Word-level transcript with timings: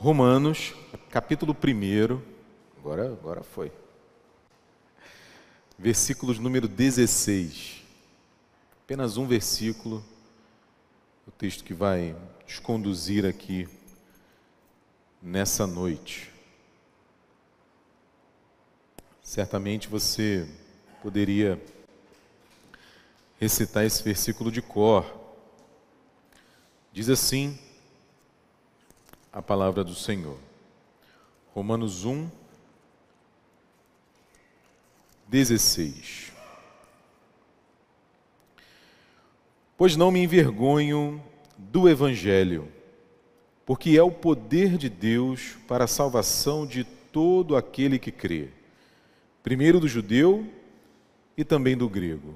Romanos, 0.00 0.76
capítulo 1.10 1.52
1, 1.52 2.22
agora, 2.78 3.06
agora 3.06 3.42
foi. 3.42 3.72
Versículos 5.76 6.38
número 6.38 6.68
16. 6.68 7.82
Apenas 8.84 9.16
um 9.16 9.26
versículo, 9.26 10.04
o 11.26 11.32
texto 11.32 11.64
que 11.64 11.74
vai 11.74 12.14
nos 12.44 12.60
conduzir 12.60 13.26
aqui 13.26 13.68
nessa 15.20 15.66
noite. 15.66 16.30
Certamente 19.20 19.88
você 19.88 20.48
poderia 21.02 21.60
recitar 23.40 23.84
esse 23.84 24.00
versículo 24.04 24.52
de 24.52 24.62
cor. 24.62 25.04
Diz 26.92 27.08
assim 27.08 27.58
a 29.32 29.42
palavra 29.42 29.84
do 29.84 29.94
Senhor. 29.94 30.38
Romanos 31.54 32.04
1, 32.04 32.28
16. 35.26 36.32
Pois 39.76 39.96
não 39.96 40.10
me 40.10 40.22
envergonho 40.22 41.22
do 41.56 41.88
Evangelho, 41.88 42.68
porque 43.66 43.96
é 43.96 44.02
o 44.02 44.10
poder 44.10 44.76
de 44.78 44.88
Deus 44.88 45.56
para 45.68 45.84
a 45.84 45.88
salvação 45.88 46.66
de 46.66 46.84
todo 46.84 47.56
aquele 47.56 47.98
que 47.98 48.10
crê, 48.10 48.48
primeiro 49.42 49.78
do 49.78 49.88
judeu 49.88 50.46
e 51.36 51.44
também 51.44 51.76
do 51.76 51.88
grego. 51.88 52.34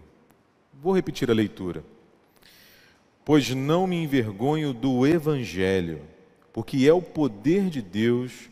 Vou 0.73 0.95
repetir 0.95 1.31
a 1.31 1.35
leitura. 1.35 1.85
Pois 3.25 3.51
não 3.51 3.87
me 3.87 4.03
envergonho 4.03 4.73
do 4.73 5.07
Evangelho, 5.07 6.03
porque 6.53 6.87
é 6.87 6.93
o 6.93 7.01
poder 7.01 7.71
de 7.71 7.81
Deus 7.81 8.51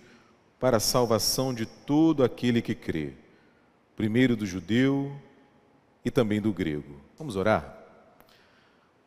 para 0.58 0.78
a 0.78 0.80
salvação 0.80 1.52
de 1.52 1.66
todo 1.66 2.25
aquele 2.25 2.62
que 2.62 2.75
crê, 2.75 3.12
primeiro 3.97 4.36
do 4.36 4.47
judeu 4.47 5.12
e 6.05 6.10
também 6.10 6.41
do 6.41 6.52
grego. 6.52 7.00
Vamos 7.19 7.36
orar? 7.36 7.78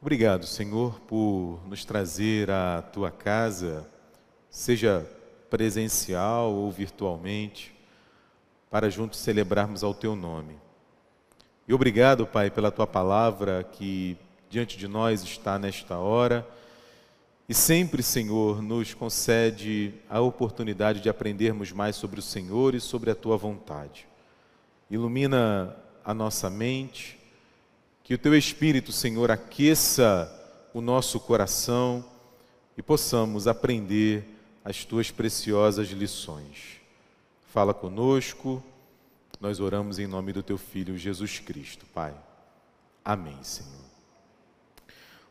Obrigado, 0.02 0.46
Senhor, 0.46 1.00
por 1.02 1.62
nos 1.68 1.86
trazer 1.86 2.52
à 2.52 2.82
tua 2.82 3.10
casa, 3.10 3.88
seja 4.50 5.10
presencial 5.50 6.52
ou 6.52 6.72
virtualmente, 6.72 7.74
para 8.70 8.90
juntos 8.90 9.20
celebrarmos 9.20 9.84
ao 9.84 9.94
teu 9.94 10.16
nome. 10.16 10.58
E 11.68 11.74
obrigado, 11.74 12.28
Pai, 12.28 12.52
pela 12.52 12.72
tua 12.72 12.86
palavra 12.86 13.64
que 13.64 14.18
diante 14.50 14.78
de 14.78 14.88
nós 14.88 15.24
está 15.24 15.58
nesta 15.58 15.98
hora 15.98 16.46
e 17.54 17.56
sempre, 17.56 18.02
Senhor, 18.02 18.64
nos 18.64 18.96
concede 18.96 19.94
a 20.10 20.20
oportunidade 20.20 21.00
de 21.00 21.08
aprendermos 21.08 21.72
mais 21.72 21.96
sobre 21.96 22.20
o 22.20 22.24
Senhor 22.24 22.74
e 22.74 22.80
sobre 22.80 23.12
a 23.12 23.16
tua 23.16 23.38
vontade. 23.38 24.08
Ilumina 24.90 25.78
a 26.04 26.16
nossa 26.16 26.50
mente, 26.50 27.20
que 28.04 28.16
o 28.16 28.18
teu 28.18 28.36
Espírito, 28.36 28.92
Senhor, 28.92 29.30
aqueça 29.30 30.28
o 30.74 30.82
nosso 30.82 31.20
coração 31.20 32.04
e 32.76 32.82
possamos 32.82 33.48
aprender 33.48 34.26
as 34.66 34.84
tuas 34.84 35.12
preciosas 35.12 35.90
lições. 35.90 36.82
Fala 37.52 37.72
conosco, 37.72 38.64
nós 39.40 39.60
oramos 39.60 40.00
em 40.00 40.08
nome 40.08 40.34
do 40.34 40.42
teu 40.42 40.58
Filho 40.58 40.98
Jesus 40.98 41.38
Cristo, 41.38 41.86
Pai. 41.94 42.16
Amém, 43.06 43.38
Senhor. 43.44 43.83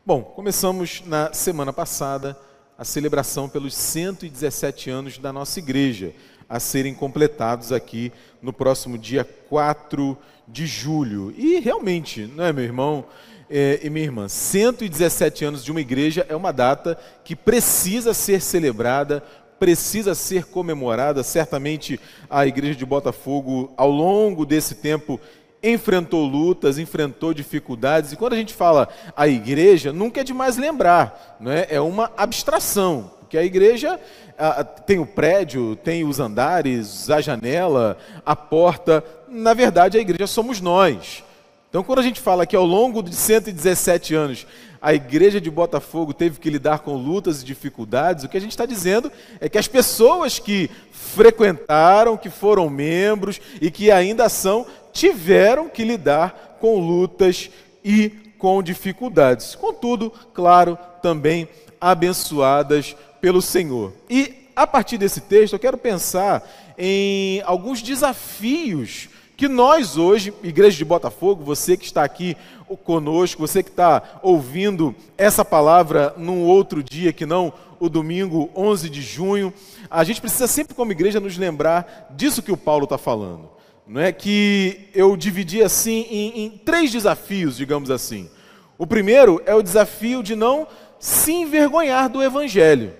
Bom, 0.05 0.21
começamos 0.21 1.01
na 1.05 1.31
semana 1.31 1.71
passada 1.71 2.37
a 2.77 2.83
celebração 2.83 3.47
pelos 3.47 3.73
117 3.73 4.89
anos 4.89 5.17
da 5.17 5.31
nossa 5.31 5.59
igreja, 5.59 6.13
a 6.49 6.59
serem 6.59 6.93
completados 6.93 7.71
aqui 7.71 8.11
no 8.41 8.51
próximo 8.51 8.97
dia 8.97 9.23
4 9.23 10.17
de 10.45 10.67
julho. 10.67 11.33
E 11.37 11.57
realmente, 11.59 12.29
não 12.35 12.43
é, 12.43 12.51
meu 12.51 12.65
irmão 12.65 13.05
é, 13.49 13.79
e 13.81 13.89
minha 13.89 14.03
irmã, 14.03 14.27
117 14.27 15.45
anos 15.45 15.63
de 15.63 15.71
uma 15.71 15.79
igreja 15.79 16.25
é 16.27 16.35
uma 16.35 16.51
data 16.51 16.99
que 17.23 17.33
precisa 17.33 18.13
ser 18.13 18.41
celebrada, 18.41 19.23
precisa 19.57 20.13
ser 20.13 20.43
comemorada. 20.47 21.23
Certamente 21.23 21.97
a 22.29 22.45
igreja 22.45 22.77
de 22.77 22.85
Botafogo, 22.85 23.71
ao 23.77 23.89
longo 23.89 24.45
desse 24.45 24.75
tempo, 24.75 25.17
enfrentou 25.63 26.25
lutas, 26.25 26.77
enfrentou 26.77 27.33
dificuldades. 27.33 28.11
E 28.11 28.17
quando 28.17 28.33
a 28.33 28.37
gente 28.37 28.53
fala 28.53 28.89
a 29.15 29.27
igreja, 29.27 29.93
nunca 29.93 30.19
é 30.19 30.23
demais 30.23 30.57
lembrar, 30.57 31.37
não 31.39 31.51
é? 31.51 31.67
É 31.69 31.79
uma 31.79 32.11
abstração, 32.17 33.11
porque 33.21 33.37
a 33.37 33.43
igreja 33.43 33.99
a, 34.37 34.63
tem 34.63 34.99
o 34.99 35.05
prédio, 35.05 35.75
tem 35.77 36.03
os 36.03 36.19
andares, 36.19 37.09
a 37.09 37.21
janela, 37.21 37.97
a 38.25 38.35
porta. 38.35 39.03
Na 39.27 39.53
verdade, 39.53 39.97
a 39.97 40.01
igreja 40.01 40.27
somos 40.27 40.59
nós. 40.59 41.23
Então, 41.69 41.83
quando 41.83 41.99
a 41.99 42.03
gente 42.03 42.19
fala 42.19 42.45
que 42.45 42.55
ao 42.55 42.65
longo 42.65 43.01
de 43.01 43.15
117 43.15 44.13
anos 44.13 44.45
a 44.79 44.93
igreja 44.93 45.39
de 45.39 45.49
Botafogo 45.49 46.13
teve 46.13 46.39
que 46.39 46.49
lidar 46.49 46.79
com 46.79 46.95
lutas 46.95 47.41
e 47.41 47.45
dificuldades, 47.45 48.25
o 48.25 48.29
que 48.29 48.35
a 48.35 48.39
gente 48.39 48.51
está 48.51 48.65
dizendo 48.65 49.09
é 49.39 49.47
que 49.47 49.57
as 49.57 49.67
pessoas 49.67 50.39
que 50.39 50.69
frequentaram, 50.91 52.17
que 52.17 52.29
foram 52.29 52.69
membros 52.69 53.39
e 53.61 53.71
que 53.71 53.89
ainda 53.89 54.27
são, 54.27 54.67
tiveram 54.93 55.67
que 55.67 55.83
lidar 55.83 56.57
com 56.61 56.79
lutas 56.79 57.49
e 57.83 58.09
com 58.37 58.61
dificuldades. 58.61 59.55
Contudo, 59.55 60.11
claro, 60.33 60.77
também 61.01 61.47
abençoadas 61.81 62.95
pelo 63.19 63.41
Senhor. 63.41 63.93
E 64.09 64.49
a 64.55 64.67
partir 64.67 64.97
desse 64.97 65.21
texto, 65.21 65.53
eu 65.53 65.59
quero 65.59 65.77
pensar 65.77 66.47
em 66.77 67.41
alguns 67.41 67.81
desafios 67.81 69.09
que 69.35 69.47
nós 69.47 69.97
hoje, 69.97 70.33
Igreja 70.43 70.77
de 70.77 70.85
Botafogo, 70.85 71.43
você 71.43 71.75
que 71.75 71.85
está 71.85 72.03
aqui 72.03 72.37
conosco, 72.83 73.41
você 73.41 73.63
que 73.63 73.69
está 73.69 74.19
ouvindo 74.21 74.95
essa 75.17 75.43
palavra 75.43 76.13
num 76.17 76.43
outro 76.43 76.83
dia 76.83 77.11
que 77.11 77.25
não 77.25 77.51
o 77.79 77.89
domingo 77.89 78.49
11 78.55 78.89
de 78.89 79.01
junho, 79.01 79.53
a 79.89 80.03
gente 80.03 80.21
precisa 80.21 80.47
sempre, 80.47 80.75
como 80.75 80.91
igreja, 80.91 81.19
nos 81.19 81.37
lembrar 81.37 82.13
disso 82.15 82.41
que 82.41 82.51
o 82.51 82.57
Paulo 82.57 82.85
está 82.85 82.97
falando 82.97 83.52
não 83.85 84.01
é 84.01 84.11
que 84.11 84.89
eu 84.93 85.15
dividi 85.17 85.61
assim 85.61 86.05
em, 86.09 86.45
em 86.45 86.49
três 86.49 86.91
desafios, 86.91 87.57
digamos 87.57 87.91
assim. 87.91 88.29
O 88.77 88.87
primeiro 88.87 89.41
é 89.45 89.53
o 89.53 89.61
desafio 89.61 90.23
de 90.23 90.35
não 90.35 90.67
se 90.99 91.33
envergonhar 91.33 92.09
do 92.09 92.23
Evangelho. 92.23 92.93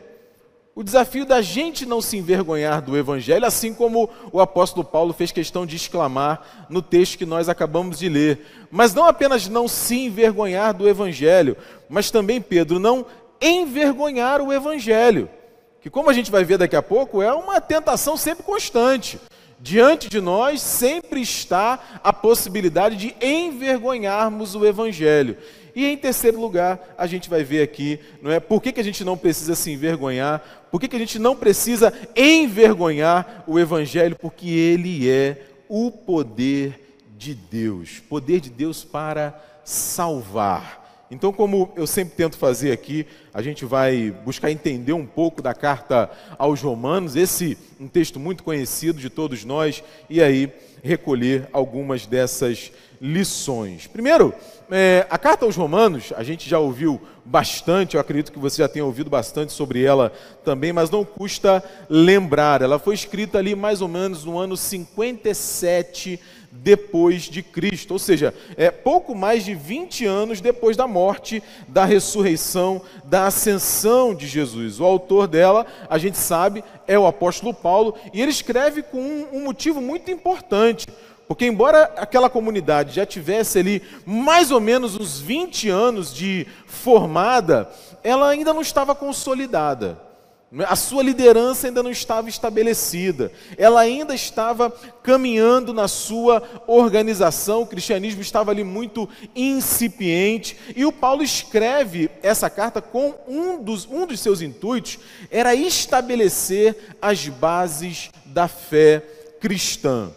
O 0.76 0.84
desafio 0.84 1.24
da 1.24 1.42
gente 1.42 1.86
não 1.86 2.02
se 2.02 2.18
envergonhar 2.18 2.82
do 2.82 2.98
Evangelho, 2.98 3.46
assim 3.46 3.74
como 3.74 4.10
o 4.32 4.42
apóstolo 4.42 4.84
Paulo 4.84 5.14
fez 5.14 5.32
questão 5.32 5.66
de 5.66 5.76
exclamar 5.76 6.66
no 6.68 6.82
texto 6.82 7.18
que 7.18 7.26
nós 7.26 7.48
acabamos 7.48 8.00
de 8.00 8.10
ler. 8.10 8.68
Mas 8.72 8.94
não 8.94 9.06
apenas 9.06 9.48
não 9.48 9.68
se 9.68 9.96
envergonhar 9.96 10.74
do 10.74 10.90
Evangelho, 10.90 11.56
mas 11.88 12.10
também, 12.10 12.42
Pedro, 12.42 12.80
não 12.80 13.06
envergonhar 13.40 14.42
o 14.42 14.52
Evangelho. 14.52 15.30
Que, 15.80 15.90
como 15.90 16.10
a 16.10 16.14
gente 16.14 16.32
vai 16.32 16.44
ver 16.44 16.58
daqui 16.58 16.76
a 16.76 16.82
pouco, 16.82 17.22
é 17.22 17.32
uma 17.32 17.62
tentação 17.62 18.18
sempre 18.18 18.44
constante. 18.44 19.20
Diante 19.64 20.10
de 20.10 20.20
nós 20.20 20.62
sempre 20.62 21.22
está 21.22 22.02
a 22.04 22.12
possibilidade 22.12 22.98
de 22.98 23.16
envergonharmos 23.26 24.56
o 24.56 24.66
Evangelho. 24.66 25.38
E 25.74 25.86
em 25.86 25.96
terceiro 25.96 26.38
lugar, 26.38 26.94
a 26.98 27.08
gente 27.08 27.30
vai 27.30 27.46
ver 27.46 27.62
aqui, 27.62 27.98
não 28.22 28.30
é? 28.30 28.42
Por 28.42 28.62
que, 28.62 28.74
que 28.74 28.82
a 28.82 28.84
gente 28.84 29.06
não 29.06 29.18
precisa 29.18 29.56
se 29.56 29.72
envergonhar? 29.72 30.68
Por 30.70 30.82
que, 30.82 30.90
que 30.90 30.98
a 30.98 31.00
gente 31.00 31.18
não 31.18 31.34
precisa 31.34 31.94
envergonhar 32.14 33.46
o 33.48 33.58
Evangelho? 33.58 34.18
Porque 34.20 34.50
ele 34.50 35.10
é 35.10 35.42
o 35.70 35.90
poder 35.90 36.98
de 37.18 37.34
Deus 37.34 38.02
poder 38.10 38.42
de 38.42 38.50
Deus 38.50 38.84
para 38.84 39.42
salvar. 39.64 40.83
Então, 41.14 41.32
como 41.32 41.72
eu 41.76 41.86
sempre 41.86 42.16
tento 42.16 42.38
fazer 42.38 42.72
aqui, 42.72 43.06
a 43.32 43.40
gente 43.42 43.66
vai 43.66 44.10
buscar 44.26 44.50
entender 44.50 44.94
um 44.94 45.06
pouco 45.06 45.44
da 45.44 45.54
carta 45.54 46.10
aos 46.40 46.60
Romanos, 46.60 47.16
esse 47.16 47.56
um 47.80 47.88
texto 47.88 48.20
muito 48.20 48.44
conhecido 48.44 49.00
de 49.00 49.12
todos 49.12 49.46
nós, 49.46 49.84
e 50.10 50.24
aí 50.24 50.52
recolher 50.84 51.48
algumas 51.54 52.08
dessas 52.08 52.72
lições. 53.00 53.86
Primeiro, 53.86 54.34
é, 54.72 55.06
a 55.10 55.18
carta 55.20 55.46
aos 55.46 55.56
Romanos, 55.56 56.12
a 56.16 56.24
gente 56.24 56.50
já 56.50 56.58
ouviu 56.58 57.00
bastante, 57.24 57.96
eu 57.96 58.02
acredito 58.02 58.32
que 58.32 58.40
você 58.40 58.62
já 58.62 58.68
tenha 58.68 58.84
ouvido 58.84 59.10
bastante 59.10 59.54
sobre 59.54 59.84
ela 59.84 60.12
também, 60.44 60.74
mas 60.74 60.90
não 60.90 61.06
custa 61.06 61.64
lembrar. 61.88 62.62
Ela 62.62 62.80
foi 62.80 62.96
escrita 62.96 63.38
ali 63.38 63.56
mais 63.56 63.82
ou 63.82 63.88
menos 63.88 64.26
no 64.26 64.40
ano 64.40 64.58
57 64.58 66.20
depois 66.56 67.24
de 67.24 67.42
Cristo, 67.42 67.92
ou 67.92 68.00
seja, 68.00 68.34
é 68.56 68.70
pouco 68.70 69.16
mais 69.16 69.44
de 69.44 69.56
20 69.56 70.06
anos 70.06 70.40
depois 70.40 70.78
da 70.78 70.88
morte, 70.88 71.42
da 71.68 71.84
ressurreição, 71.84 72.82
da 73.04 73.26
ascensão 73.26 74.14
de 74.14 74.28
Jesus. 74.28 74.80
O 74.80 74.86
autor 74.86 75.28
dela, 75.28 75.66
a 75.90 75.98
gente 75.98 76.18
sabe, 76.18 76.64
é 76.88 76.98
o 76.98 77.08
apóstolo 77.08 77.54
Paulo, 77.54 77.96
e 78.14 78.22
ele 78.22 78.32
escreve 78.32 78.84
com 78.84 79.00
um, 79.00 79.28
um 79.34 79.44
motivo 79.46 79.82
muito 79.82 80.12
importante. 80.12 80.88
Porque, 81.28 81.46
embora 81.46 81.92
aquela 81.98 82.30
comunidade 82.30 82.96
já 82.96 83.06
tivesse 83.06 83.58
ali 83.58 83.82
mais 84.06 84.52
ou 84.52 84.60
menos 84.60 84.96
uns 84.96 85.20
20 85.20 85.70
anos 85.70 86.14
de 86.14 86.46
formada, 86.68 87.70
ela 88.04 88.30
ainda 88.30 88.54
não 88.54 88.62
estava 88.62 88.94
consolidada. 88.94 89.98
A 90.68 90.76
sua 90.76 91.02
liderança 91.02 91.66
ainda 91.66 91.82
não 91.82 91.90
estava 91.90 92.30
estabelecida, 92.30 93.32
ela 93.58 93.82
ainda 93.82 94.14
estava 94.14 94.70
caminhando 95.02 95.74
na 95.74 95.88
sua 95.88 96.44
organização, 96.68 97.64
o 97.64 97.68
cristianismo 97.68 98.22
estava 98.22 98.52
ali 98.52 98.64
muito 98.64 99.10
incipiente, 99.36 100.56
e 100.76 100.86
o 100.86 100.92
Paulo 100.92 101.24
escreve 101.24 102.12
essa 102.22 102.52
carta 102.52 102.84
com 102.84 103.16
um 103.28 103.64
dos, 103.64 103.88
um 103.90 104.06
dos 104.06 104.20
seus 104.20 104.42
intuitos, 104.42 105.00
era 105.32 105.56
estabelecer 105.56 106.96
as 107.02 107.28
bases 107.28 108.12
da 108.24 108.48
fé 108.48 109.04
cristã. 109.40 110.12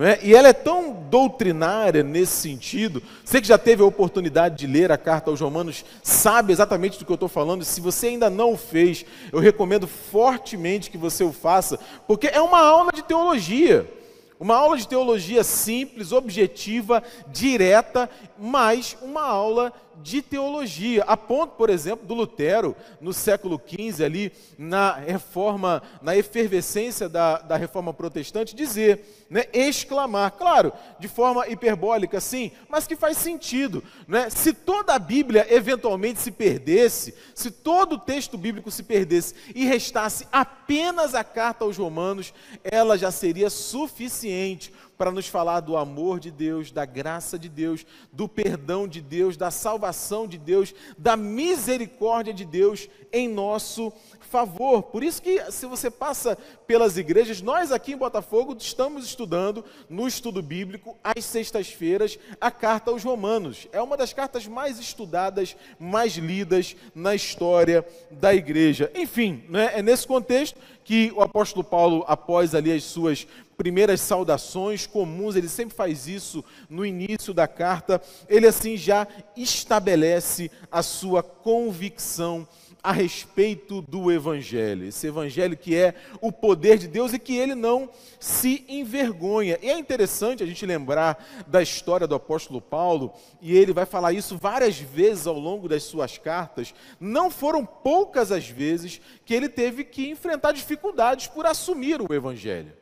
É? 0.00 0.18
E 0.22 0.34
ela 0.34 0.48
é 0.48 0.52
tão 0.52 0.92
doutrinária 0.92 2.02
nesse 2.02 2.32
sentido. 2.32 3.02
Você 3.24 3.40
que 3.40 3.48
já 3.48 3.56
teve 3.56 3.82
a 3.82 3.86
oportunidade 3.86 4.56
de 4.56 4.66
ler 4.66 4.92
a 4.92 4.98
carta 4.98 5.30
aos 5.30 5.40
Romanos, 5.40 5.82
sabe 6.02 6.52
exatamente 6.52 6.98
do 6.98 7.06
que 7.06 7.10
eu 7.10 7.14
estou 7.14 7.28
falando. 7.28 7.64
Se 7.64 7.80
você 7.80 8.08
ainda 8.08 8.28
não 8.28 8.52
o 8.52 8.58
fez, 8.58 9.06
eu 9.32 9.38
recomendo 9.40 9.86
fortemente 9.86 10.90
que 10.90 10.98
você 10.98 11.24
o 11.24 11.32
faça, 11.32 11.78
porque 12.06 12.26
é 12.26 12.40
uma 12.40 12.60
aula 12.60 12.92
de 12.92 13.02
teologia. 13.02 13.90
Uma 14.38 14.56
aula 14.56 14.76
de 14.76 14.86
teologia 14.86 15.42
simples, 15.42 16.12
objetiva, 16.12 17.02
direta, 17.26 18.08
mas 18.38 18.96
uma 19.02 19.22
aula 19.22 19.72
de 20.02 20.22
teologia. 20.22 21.04
A 21.04 21.16
ponto, 21.16 21.54
por 21.56 21.70
exemplo, 21.70 22.06
do 22.06 22.14
Lutero, 22.14 22.74
no 23.00 23.12
século 23.12 23.60
XV, 23.64 24.04
ali, 24.04 24.32
na 24.56 24.92
reforma, 24.92 25.82
na 26.02 26.16
efervescência 26.16 27.08
da, 27.08 27.38
da 27.38 27.56
reforma 27.56 27.92
protestante, 27.92 28.54
dizer, 28.54 29.26
né, 29.30 29.44
exclamar, 29.52 30.32
claro, 30.32 30.72
de 30.98 31.08
forma 31.08 31.46
hiperbólica, 31.48 32.20
sim, 32.20 32.50
mas 32.68 32.86
que 32.86 32.96
faz 32.96 33.18
sentido. 33.18 33.82
Né? 34.06 34.30
Se 34.30 34.52
toda 34.52 34.94
a 34.94 34.98
Bíblia 34.98 35.46
eventualmente 35.50 36.20
se 36.20 36.30
perdesse, 36.30 37.14
se 37.34 37.50
todo 37.50 37.94
o 37.94 37.98
texto 37.98 38.38
bíblico 38.38 38.70
se 38.70 38.82
perdesse 38.82 39.34
e 39.54 39.64
restasse 39.64 40.26
apenas 40.32 41.14
a 41.14 41.22
carta 41.22 41.64
aos 41.64 41.76
Romanos, 41.76 42.32
ela 42.64 42.96
já 42.96 43.10
seria 43.10 43.50
suficiente 43.50 44.72
para 44.98 45.12
nos 45.12 45.28
falar 45.28 45.60
do 45.60 45.76
amor 45.76 46.18
de 46.18 46.28
Deus, 46.28 46.72
da 46.72 46.84
graça 46.84 47.38
de 47.38 47.48
Deus, 47.48 47.86
do 48.12 48.28
perdão 48.28 48.88
de 48.88 49.00
Deus, 49.00 49.36
da 49.36 49.48
salvação 49.48 50.26
de 50.26 50.36
Deus, 50.36 50.74
da 50.98 51.16
misericórdia 51.16 52.34
de 52.34 52.44
Deus 52.44 52.88
em 53.12 53.28
nosso 53.28 53.92
favor. 54.28 54.82
Por 54.82 55.02
isso 55.02 55.22
que 55.22 55.40
se 55.50 55.66
você 55.66 55.90
passa 55.90 56.36
pelas 56.66 56.98
igrejas, 56.98 57.40
nós 57.40 57.70
aqui 57.70 57.92
em 57.92 57.96
Botafogo 57.96 58.56
estamos 58.58 59.06
estudando 59.06 59.64
no 59.88 60.06
estudo 60.06 60.42
bíblico 60.42 60.98
às 61.02 61.24
sextas-feiras 61.24 62.18
a 62.40 62.50
carta 62.50 62.90
aos 62.90 63.04
Romanos. 63.04 63.68
É 63.72 63.80
uma 63.80 63.96
das 63.96 64.12
cartas 64.12 64.46
mais 64.48 64.78
estudadas, 64.78 65.56
mais 65.78 66.16
lidas 66.16 66.76
na 66.92 67.14
história 67.14 67.86
da 68.10 68.34
igreja. 68.34 68.90
Enfim, 68.94 69.44
né, 69.48 69.70
é 69.74 69.82
nesse 69.82 70.06
contexto 70.06 70.58
que 70.88 71.12
o 71.14 71.20
apóstolo 71.20 71.62
Paulo, 71.62 72.02
após 72.08 72.54
ali 72.54 72.72
as 72.72 72.82
suas 72.82 73.26
primeiras 73.58 74.00
saudações 74.00 74.86
comuns, 74.86 75.36
ele 75.36 75.46
sempre 75.46 75.76
faz 75.76 76.08
isso 76.08 76.42
no 76.66 76.82
início 76.82 77.34
da 77.34 77.46
carta, 77.46 78.00
ele 78.26 78.46
assim 78.46 78.74
já 78.74 79.06
estabelece 79.36 80.50
a 80.72 80.82
sua 80.82 81.22
convicção 81.22 82.48
a 82.88 82.92
respeito 82.92 83.82
do 83.82 84.10
Evangelho, 84.10 84.86
esse 84.86 85.06
Evangelho 85.06 85.58
que 85.58 85.76
é 85.76 85.94
o 86.22 86.32
poder 86.32 86.78
de 86.78 86.88
Deus 86.88 87.12
e 87.12 87.18
que 87.18 87.36
ele 87.36 87.54
não 87.54 87.90
se 88.18 88.64
envergonha. 88.66 89.58
E 89.60 89.68
é 89.68 89.78
interessante 89.78 90.42
a 90.42 90.46
gente 90.46 90.64
lembrar 90.64 91.22
da 91.46 91.60
história 91.60 92.06
do 92.06 92.14
apóstolo 92.14 92.62
Paulo, 92.62 93.12
e 93.42 93.54
ele 93.54 93.74
vai 93.74 93.84
falar 93.84 94.14
isso 94.14 94.38
várias 94.38 94.78
vezes 94.78 95.26
ao 95.26 95.38
longo 95.38 95.68
das 95.68 95.82
suas 95.82 96.16
cartas. 96.16 96.72
Não 96.98 97.30
foram 97.30 97.62
poucas 97.62 98.32
as 98.32 98.48
vezes 98.48 99.02
que 99.22 99.34
ele 99.34 99.50
teve 99.50 99.84
que 99.84 100.08
enfrentar 100.08 100.52
dificuldades 100.52 101.26
por 101.26 101.44
assumir 101.44 102.00
o 102.00 102.14
Evangelho. 102.14 102.72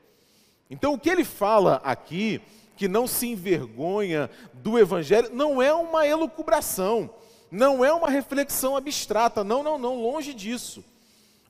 Então, 0.71 0.95
o 0.95 0.99
que 1.01 1.11
ele 1.11 1.25
fala 1.25 1.81
aqui, 1.83 2.41
que 2.77 2.87
não 2.87 3.09
se 3.09 3.27
envergonha 3.27 4.31
do 4.55 4.79
Evangelho, 4.79 5.31
não 5.33 5.61
é 5.61 5.75
uma 5.75 6.07
elucubração 6.07 7.11
não 7.51 7.85
é 7.85 7.93
uma 7.93 8.11
reflexão 8.11 8.77
abstrata, 8.77 9.45
não, 9.45 9.63
não, 9.63 9.79
não, 9.79 10.01
longe 10.01 10.35
disso. 10.35 10.85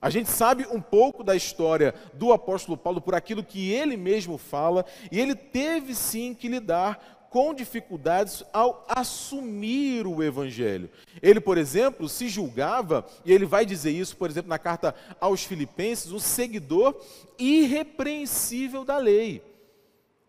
A 0.01 0.09
gente 0.09 0.29
sabe 0.29 0.67
um 0.69 0.79
pouco 0.79 1.23
da 1.23 1.35
história 1.35 1.93
do 2.13 2.31
apóstolo 2.31 2.77
Paulo 2.77 3.01
por 3.01 3.15
aquilo 3.15 3.43
que 3.43 3.71
ele 3.71 3.97
mesmo 3.97 4.37
fala, 4.37 4.85
e 5.11 5.19
ele 5.19 5.35
teve 5.35 5.95
sim 5.95 6.33
que 6.33 6.47
lidar 6.47 7.17
com 7.29 7.53
dificuldades 7.53 8.43
ao 8.53 8.85
assumir 8.87 10.07
o 10.07 10.23
evangelho. 10.23 10.89
Ele, 11.21 11.39
por 11.39 11.57
exemplo, 11.57 12.07
se 12.07 12.29
julgava, 12.29 13.05
e 13.25 13.33
ele 13.33 13.45
vai 13.45 13.65
dizer 13.65 13.91
isso, 13.91 14.15
por 14.15 14.29
exemplo, 14.29 14.49
na 14.49 14.59
carta 14.59 14.95
aos 15.19 15.43
Filipenses, 15.43 16.11
um 16.11 16.19
seguidor 16.19 16.95
irrepreensível 17.37 18.85
da 18.85 18.97
lei. 18.97 19.41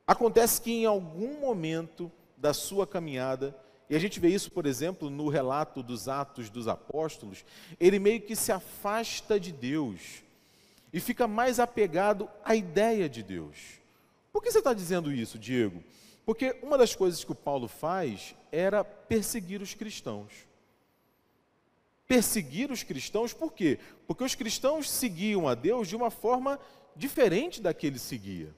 Acontece 0.06 0.60
que 0.60 0.72
em 0.72 0.86
algum 0.86 1.40
momento 1.40 2.10
da 2.36 2.54
sua 2.54 2.86
caminhada, 2.86 3.54
e 3.90 3.96
a 3.96 3.98
gente 3.98 4.20
vê 4.20 4.28
isso, 4.28 4.50
por 4.50 4.66
exemplo, 4.66 5.08
no 5.08 5.28
relato 5.28 5.82
dos 5.82 6.08
Atos 6.08 6.50
dos 6.50 6.68
Apóstolos, 6.68 7.44
ele 7.80 7.98
meio 7.98 8.20
que 8.20 8.36
se 8.36 8.52
afasta 8.52 9.40
de 9.40 9.50
Deus 9.50 10.22
e 10.92 11.00
fica 11.00 11.26
mais 11.26 11.58
apegado 11.58 12.28
à 12.44 12.54
ideia 12.54 13.08
de 13.08 13.22
Deus. 13.22 13.56
Por 14.30 14.42
que 14.42 14.50
você 14.50 14.58
está 14.58 14.74
dizendo 14.74 15.10
isso, 15.10 15.38
Diego? 15.38 15.82
Porque 16.26 16.58
uma 16.62 16.76
das 16.76 16.94
coisas 16.94 17.24
que 17.24 17.32
o 17.32 17.34
Paulo 17.34 17.66
faz 17.66 18.34
era 18.52 18.84
perseguir 18.84 19.62
os 19.62 19.72
cristãos. 19.72 20.32
Perseguir 22.06 22.70
os 22.70 22.82
cristãos 22.82 23.32
por 23.32 23.52
quê? 23.52 23.78
Porque 24.06 24.24
os 24.24 24.34
cristãos 24.34 24.90
seguiam 24.90 25.48
a 25.48 25.54
Deus 25.54 25.88
de 25.88 25.96
uma 25.96 26.10
forma 26.10 26.60
diferente 26.94 27.62
da 27.62 27.72
que 27.72 27.86
ele 27.86 27.98
seguia 27.98 28.54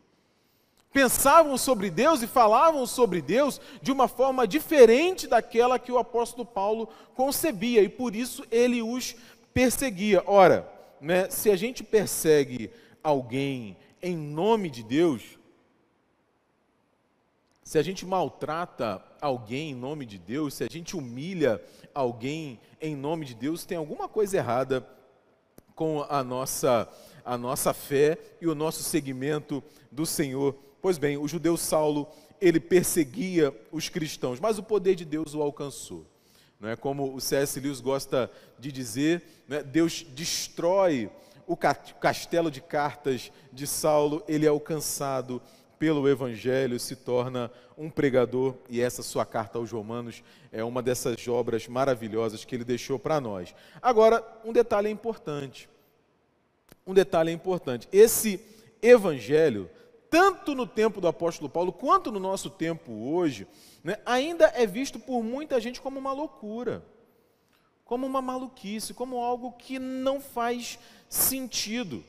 pensavam 0.93 1.57
sobre 1.57 1.91
Deus 1.91 2.23
e 2.23 2.27
falavam 2.27 2.87
sobre 2.87 3.23
Deus 3.23 3.61
de 3.81 3.93
uma 3.93 4.09
forma 4.09 4.47
diferente 4.47 5.27
daquela 5.27 5.79
que 5.79 5.93
o 5.93 5.99
apóstolo 5.99 6.45
Paulo 6.45 6.89
concebia, 7.15 7.83
e 7.83 7.89
por 7.89 8.15
isso 8.17 8.45
ele 8.51 8.83
os 8.83 9.15
perseguia. 9.55 10.23
Ora, 10.27 10.71
né, 11.01 11.31
se 11.31 11.51
a 11.51 11.57
gente 11.57 11.83
persegue 11.83 12.71
alguém 13.03 13.77
em 14.03 14.17
nome 14.17 14.69
de 14.69 14.83
Deus, 14.83 15.39
se 17.63 17.79
a 17.79 17.83
gente 17.83 18.05
maltrata 18.05 19.03
alguém 19.21 19.71
em 19.71 19.75
nome 19.75 20.05
de 20.05 20.19
Deus, 20.19 20.55
se 20.55 20.65
a 20.65 20.69
gente 20.69 20.97
humilha 20.97 21.63
alguém 21.95 22.61
em 22.81 22.97
nome 22.97 23.25
de 23.25 23.35
Deus, 23.35 23.65
tem 23.65 23.79
alguma 23.79 24.09
coisa 24.09 24.37
errada 24.37 24.85
com 25.77 26.05
a 26.09 26.25
nossa, 26.25 26.89
a 27.25 27.39
nossa 27.39 27.73
fé 27.73 28.19
e 28.41 28.49
o 28.49 28.57
nosso 28.57 28.83
seguimento 28.83 29.63
do 29.91 30.05
Senhor 30.05 30.57
Pois 30.81 30.99
bem, 30.99 31.17
o 31.17 31.29
judeu 31.29 31.57
Saulo, 31.57 32.09
ele 32.41 32.59
perseguia 32.59 33.55
os 33.71 33.89
cristãos, 33.89 34.41
mas 34.41 34.59
o 34.59 34.63
poder 34.63 34.95
de 34.95 35.05
Deus 35.05 35.35
o 35.35 35.43
alcançou. 35.43 36.07
Não 36.59 36.69
é 36.69 36.77
como 36.77 37.15
o 37.15 37.21
C.S. 37.21 37.59
Lewis 37.59 37.81
gosta 37.81 38.31
de 38.59 38.71
dizer, 38.71 39.23
né? 39.49 39.63
Deus 39.63 40.03
destrói 40.03 41.11
o 41.47 41.57
castelo 41.57 42.51
de 42.51 42.61
cartas 42.61 43.33
de 43.53 43.67
Saulo, 43.67 44.23
ele 44.29 44.47
é 44.47 44.49
alcançado 44.49 45.43
pelo 45.79 46.09
Evangelho, 46.09 46.79
se 46.79 46.95
torna 46.95 47.51
um 47.77 47.91
pregador, 47.91 48.55
e 48.69 48.81
essa 48.81 49.03
sua 49.03 49.25
carta 49.25 49.59
aos 49.59 49.73
Romanos 49.73 50.23
é 50.53 50.63
uma 50.63 50.83
dessas 50.83 51.27
obras 51.27 51.67
maravilhosas 51.67 52.45
que 52.45 52.55
ele 52.55 52.65
deixou 52.65 52.99
para 52.99 53.21
nós. 53.21 53.55
Agora, 53.81 54.23
um 54.45 54.53
detalhe 54.53 54.91
importante. 54.91 55.69
Um 56.87 56.93
detalhe 56.93 57.33
importante. 57.33 57.89
Esse 57.91 58.39
Evangelho 58.83 59.69
tanto 60.11 60.55
no 60.55 60.67
tempo 60.67 61.01
do 61.01 61.07
apóstolo 61.07 61.49
Paulo 61.49 61.73
quanto 61.73 62.11
no 62.11 62.19
nosso 62.19 62.51
tempo 62.51 62.93
hoje, 62.93 63.47
né, 63.83 63.97
ainda 64.05 64.47
é 64.57 64.67
visto 64.67 64.99
por 64.99 65.23
muita 65.23 65.61
gente 65.61 65.81
como 65.81 65.99
uma 65.99 66.13
loucura, 66.13 66.85
como 67.85 68.07
uma 68.07 68.21
maluquice, 68.21 68.93
como 68.93 69.23
algo 69.23 69.53
que 69.53 69.79
não 69.79 70.21
faz 70.21 70.79
sentido. 71.09 72.05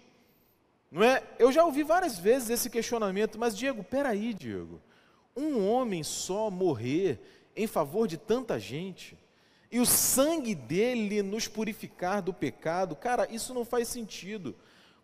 Não 0.91 1.03
é? 1.03 1.23
Eu 1.39 1.51
já 1.51 1.63
ouvi 1.63 1.83
várias 1.83 2.19
vezes 2.19 2.49
esse 2.49 2.69
questionamento, 2.69 3.39
mas 3.39 3.57
Diego, 3.57 3.83
peraí, 3.83 4.33
Diego, 4.33 4.81
um 5.35 5.65
homem 5.65 6.03
só 6.03 6.51
morrer 6.51 7.49
em 7.55 7.67
favor 7.67 8.07
de 8.07 8.17
tanta 8.17 8.59
gente 8.59 9.17
e 9.71 9.79
o 9.79 9.85
sangue 9.85 10.53
dele 10.53 11.21
nos 11.23 11.47
purificar 11.47 12.21
do 12.21 12.33
pecado, 12.33 12.95
cara, 12.95 13.27
isso 13.31 13.53
não 13.53 13.63
faz 13.63 13.87
sentido. 13.87 14.53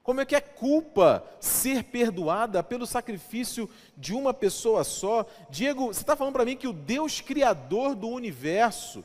Como 0.07 0.21
é 0.21 0.25
que 0.25 0.37
é 0.37 0.39
culpa 0.39 1.21
ser 1.37 1.83
perdoada 1.83 2.63
pelo 2.63 2.87
sacrifício 2.87 3.69
de 3.97 4.13
uma 4.13 4.33
pessoa 4.33 4.85
só? 4.85 5.25
Diego, 5.49 5.87
você 5.87 5.99
está 5.99 6.15
falando 6.15 6.31
para 6.31 6.45
mim 6.45 6.55
que 6.55 6.65
o 6.65 6.71
Deus 6.71 7.19
Criador 7.19 7.93
do 7.93 8.07
universo, 8.07 9.03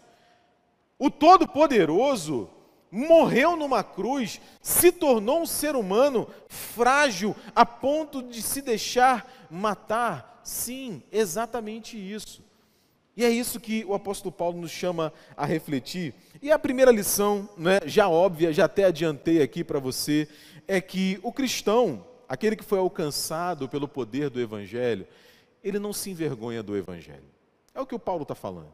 o 0.96 1.10
Todo-Poderoso, 1.10 2.48
morreu 2.88 3.56
numa 3.56 3.82
cruz, 3.82 4.40
se 4.60 4.92
tornou 4.92 5.42
um 5.42 5.46
ser 5.46 5.74
humano 5.74 6.28
frágil 6.46 7.34
a 7.52 7.66
ponto 7.66 8.22
de 8.22 8.40
se 8.40 8.62
deixar 8.62 9.28
matar? 9.50 10.40
Sim, 10.44 11.02
exatamente 11.10 11.96
isso. 11.98 12.44
E 13.16 13.24
é 13.24 13.30
isso 13.30 13.60
que 13.60 13.84
o 13.84 13.94
apóstolo 13.94 14.32
Paulo 14.32 14.60
nos 14.60 14.70
chama 14.70 15.12
a 15.36 15.44
refletir. 15.44 16.14
E 16.40 16.50
a 16.50 16.58
primeira 16.58 16.90
lição, 16.90 17.48
né, 17.56 17.80
já 17.84 18.08
óbvia, 18.08 18.52
já 18.52 18.64
até 18.64 18.84
adiantei 18.84 19.42
aqui 19.42 19.62
para 19.62 19.78
você, 19.78 20.26
é 20.66 20.80
que 20.80 21.18
o 21.22 21.32
cristão, 21.32 22.06
aquele 22.28 22.56
que 22.56 22.64
foi 22.64 22.78
alcançado 22.78 23.68
pelo 23.68 23.86
poder 23.86 24.30
do 24.30 24.40
Evangelho, 24.40 25.06
ele 25.62 25.78
não 25.78 25.92
se 25.92 26.10
envergonha 26.10 26.62
do 26.62 26.76
Evangelho. 26.76 27.24
É 27.74 27.80
o 27.80 27.86
que 27.86 27.94
o 27.94 27.98
Paulo 27.98 28.22
está 28.22 28.34
falando. 28.34 28.72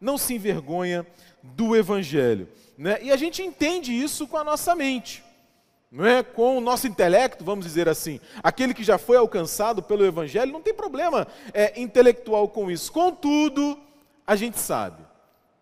Não 0.00 0.18
se 0.18 0.34
envergonha 0.34 1.06
do 1.42 1.76
Evangelho. 1.76 2.48
Né? 2.76 2.98
E 3.02 3.12
a 3.12 3.16
gente 3.16 3.40
entende 3.42 3.92
isso 3.92 4.26
com 4.26 4.36
a 4.36 4.44
nossa 4.44 4.74
mente 4.74 5.25
não 5.90 6.04
é? 6.04 6.22
com 6.22 6.58
o 6.58 6.60
nosso 6.60 6.86
intelecto, 6.86 7.44
vamos 7.44 7.64
dizer 7.64 7.88
assim. 7.88 8.20
Aquele 8.42 8.74
que 8.74 8.84
já 8.84 8.98
foi 8.98 9.16
alcançado 9.16 9.82
pelo 9.82 10.04
Evangelho 10.04 10.52
não 10.52 10.62
tem 10.62 10.74
problema 10.74 11.26
é, 11.52 11.80
intelectual 11.80 12.48
com 12.48 12.70
isso. 12.70 12.92
Contudo, 12.92 13.78
a 14.26 14.34
gente 14.34 14.58
sabe, 14.58 15.04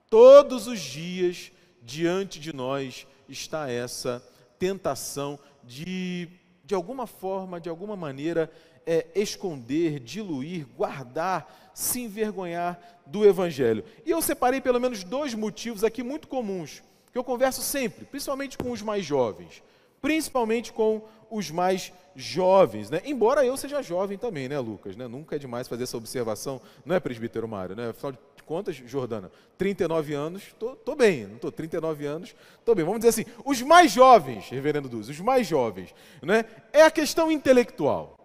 todos 0.08 0.66
os 0.66 0.80
dias 0.80 1.52
diante 1.82 2.40
de 2.40 2.54
nós 2.54 3.06
está 3.28 3.70
essa 3.70 4.22
tentação 4.58 5.38
de, 5.62 6.28
de 6.64 6.74
alguma 6.74 7.06
forma, 7.06 7.60
de 7.60 7.68
alguma 7.68 7.94
maneira, 7.94 8.50
é, 8.86 9.06
esconder, 9.14 10.00
diluir, 10.00 10.66
guardar, 10.74 11.70
se 11.74 12.00
envergonhar 12.00 12.80
do 13.06 13.26
Evangelho. 13.26 13.84
E 14.06 14.10
eu 14.10 14.22
separei 14.22 14.60
pelo 14.60 14.80
menos 14.80 15.04
dois 15.04 15.34
motivos 15.34 15.84
aqui 15.84 16.02
muito 16.02 16.28
comuns, 16.28 16.82
que 17.12 17.18
eu 17.18 17.24
converso 17.24 17.60
sempre, 17.60 18.06
principalmente 18.06 18.56
com 18.56 18.70
os 18.70 18.80
mais 18.80 19.04
jovens 19.04 19.62
principalmente 20.04 20.70
com 20.70 21.00
os 21.30 21.50
mais 21.50 21.90
jovens, 22.14 22.90
né? 22.90 23.00
Embora 23.06 23.42
eu 23.42 23.56
seja 23.56 23.80
jovem 23.80 24.18
também, 24.18 24.50
né, 24.50 24.58
Lucas? 24.58 24.94
Né? 24.96 25.08
Nunca 25.08 25.36
é 25.36 25.38
demais 25.38 25.66
fazer 25.66 25.84
essa 25.84 25.96
observação, 25.96 26.60
não 26.84 26.94
é, 26.94 27.00
presbítero 27.00 27.48
Mário, 27.48 27.74
né? 27.74 27.88
Afinal 27.88 28.12
de 28.12 28.42
contas, 28.44 28.76
Jordana, 28.76 29.32
39 29.56 30.12
anos, 30.12 30.54
tô, 30.58 30.76
tô 30.76 30.94
bem, 30.94 31.26
não 31.26 31.38
tô 31.38 31.50
39 31.50 32.04
anos, 32.04 32.36
tô 32.66 32.74
bem. 32.74 32.84
Vamos 32.84 33.00
dizer 33.00 33.08
assim, 33.08 33.24
os 33.46 33.62
mais 33.62 33.92
jovens, 33.92 34.50
reverendo 34.50 34.90
Duz, 34.90 35.08
os 35.08 35.18
mais 35.20 35.46
jovens, 35.46 35.94
né? 36.20 36.44
É 36.70 36.82
a 36.82 36.90
questão 36.90 37.30
intelectual. 37.30 38.18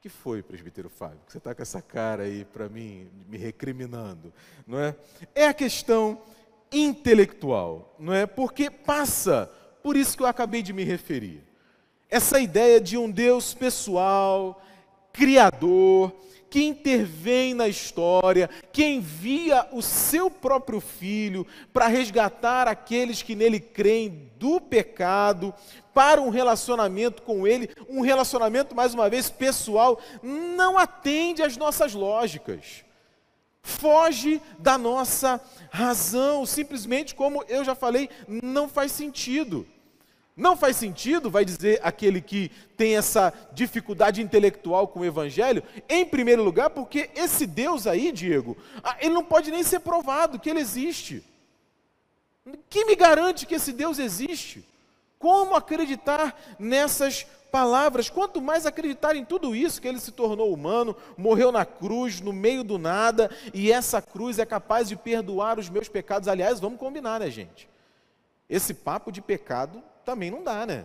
que 0.00 0.08
foi, 0.08 0.42
presbítero 0.42 0.88
Fábio? 0.88 1.20
Que 1.26 1.32
você 1.32 1.36
está 1.36 1.54
com 1.54 1.60
essa 1.60 1.82
cara 1.82 2.22
aí 2.22 2.46
para 2.46 2.66
mim, 2.66 3.10
me 3.28 3.36
recriminando, 3.36 4.32
não 4.66 4.78
é? 4.78 4.96
É 5.34 5.46
a 5.48 5.52
questão 5.52 6.22
intelectual, 6.72 7.94
não 7.98 8.14
é? 8.14 8.24
Porque 8.24 8.70
passa 8.70 9.52
por 9.82 9.96
isso 9.96 10.16
que 10.16 10.22
eu 10.22 10.26
acabei 10.26 10.62
de 10.62 10.72
me 10.72 10.84
referir. 10.84 11.42
Essa 12.08 12.40
ideia 12.40 12.80
de 12.80 12.98
um 12.98 13.10
Deus 13.10 13.54
pessoal, 13.54 14.62
criador, 15.12 16.12
que 16.50 16.64
intervém 16.64 17.54
na 17.54 17.68
história, 17.68 18.50
que 18.72 18.84
envia 18.84 19.68
o 19.72 19.80
seu 19.80 20.28
próprio 20.28 20.80
filho 20.80 21.46
para 21.72 21.86
resgatar 21.86 22.66
aqueles 22.66 23.22
que 23.22 23.36
nele 23.36 23.60
creem 23.60 24.30
do 24.36 24.60
pecado, 24.60 25.54
para 25.94 26.20
um 26.20 26.28
relacionamento 26.28 27.22
com 27.22 27.46
ele, 27.46 27.70
um 27.88 28.00
relacionamento, 28.00 28.74
mais 28.74 28.94
uma 28.94 29.08
vez, 29.08 29.30
pessoal, 29.30 30.00
não 30.22 30.76
atende 30.76 31.42
às 31.42 31.56
nossas 31.56 31.94
lógicas. 31.94 32.84
Foge 33.62 34.40
da 34.58 34.78
nossa 34.78 35.40
razão, 35.70 36.46
simplesmente 36.46 37.14
como 37.14 37.44
eu 37.48 37.64
já 37.64 37.74
falei, 37.74 38.08
não 38.26 38.68
faz 38.68 38.92
sentido. 38.92 39.66
Não 40.36 40.56
faz 40.56 40.76
sentido, 40.76 41.30
vai 41.30 41.44
dizer 41.44 41.80
aquele 41.82 42.20
que 42.20 42.50
tem 42.76 42.96
essa 42.96 43.32
dificuldade 43.52 44.22
intelectual 44.22 44.88
com 44.88 45.00
o 45.00 45.04
Evangelho, 45.04 45.62
em 45.86 46.06
primeiro 46.06 46.42
lugar, 46.42 46.70
porque 46.70 47.10
esse 47.14 47.46
Deus 47.46 47.86
aí, 47.86 48.10
Diego, 48.10 48.56
ah, 48.82 48.96
ele 49.00 49.12
não 49.12 49.24
pode 49.24 49.50
nem 49.50 49.62
ser 49.62 49.80
provado 49.80 50.38
que 50.38 50.48
ele 50.48 50.60
existe. 50.60 51.22
Quem 52.70 52.86
me 52.86 52.96
garante 52.96 53.44
que 53.44 53.54
esse 53.54 53.72
Deus 53.72 53.98
existe? 53.98 54.64
Como 55.18 55.54
acreditar 55.54 56.34
nessas 56.58 57.26
palavras? 57.50 58.08
Quanto 58.08 58.40
mais 58.40 58.66
acreditar 58.66 59.16
em 59.16 59.24
tudo 59.24 59.54
isso, 59.54 59.80
que 59.80 59.88
ele 59.88 60.00
se 60.00 60.12
tornou 60.12 60.52
humano, 60.52 60.96
morreu 61.16 61.50
na 61.50 61.64
cruz, 61.64 62.20
no 62.20 62.32
meio 62.32 62.62
do 62.62 62.78
nada, 62.78 63.30
e 63.52 63.70
essa 63.70 64.00
cruz 64.00 64.38
é 64.38 64.46
capaz 64.46 64.88
de 64.88 64.96
perdoar 64.96 65.58
os 65.58 65.68
meus 65.68 65.88
pecados. 65.88 66.28
Aliás, 66.28 66.60
vamos 66.60 66.78
combinar, 66.78 67.20
né, 67.20 67.30
gente? 67.30 67.68
Esse 68.48 68.74
papo 68.74 69.12
de 69.12 69.20
pecado 69.20 69.82
também 70.04 70.30
não 70.30 70.42
dá, 70.42 70.66
né? 70.66 70.84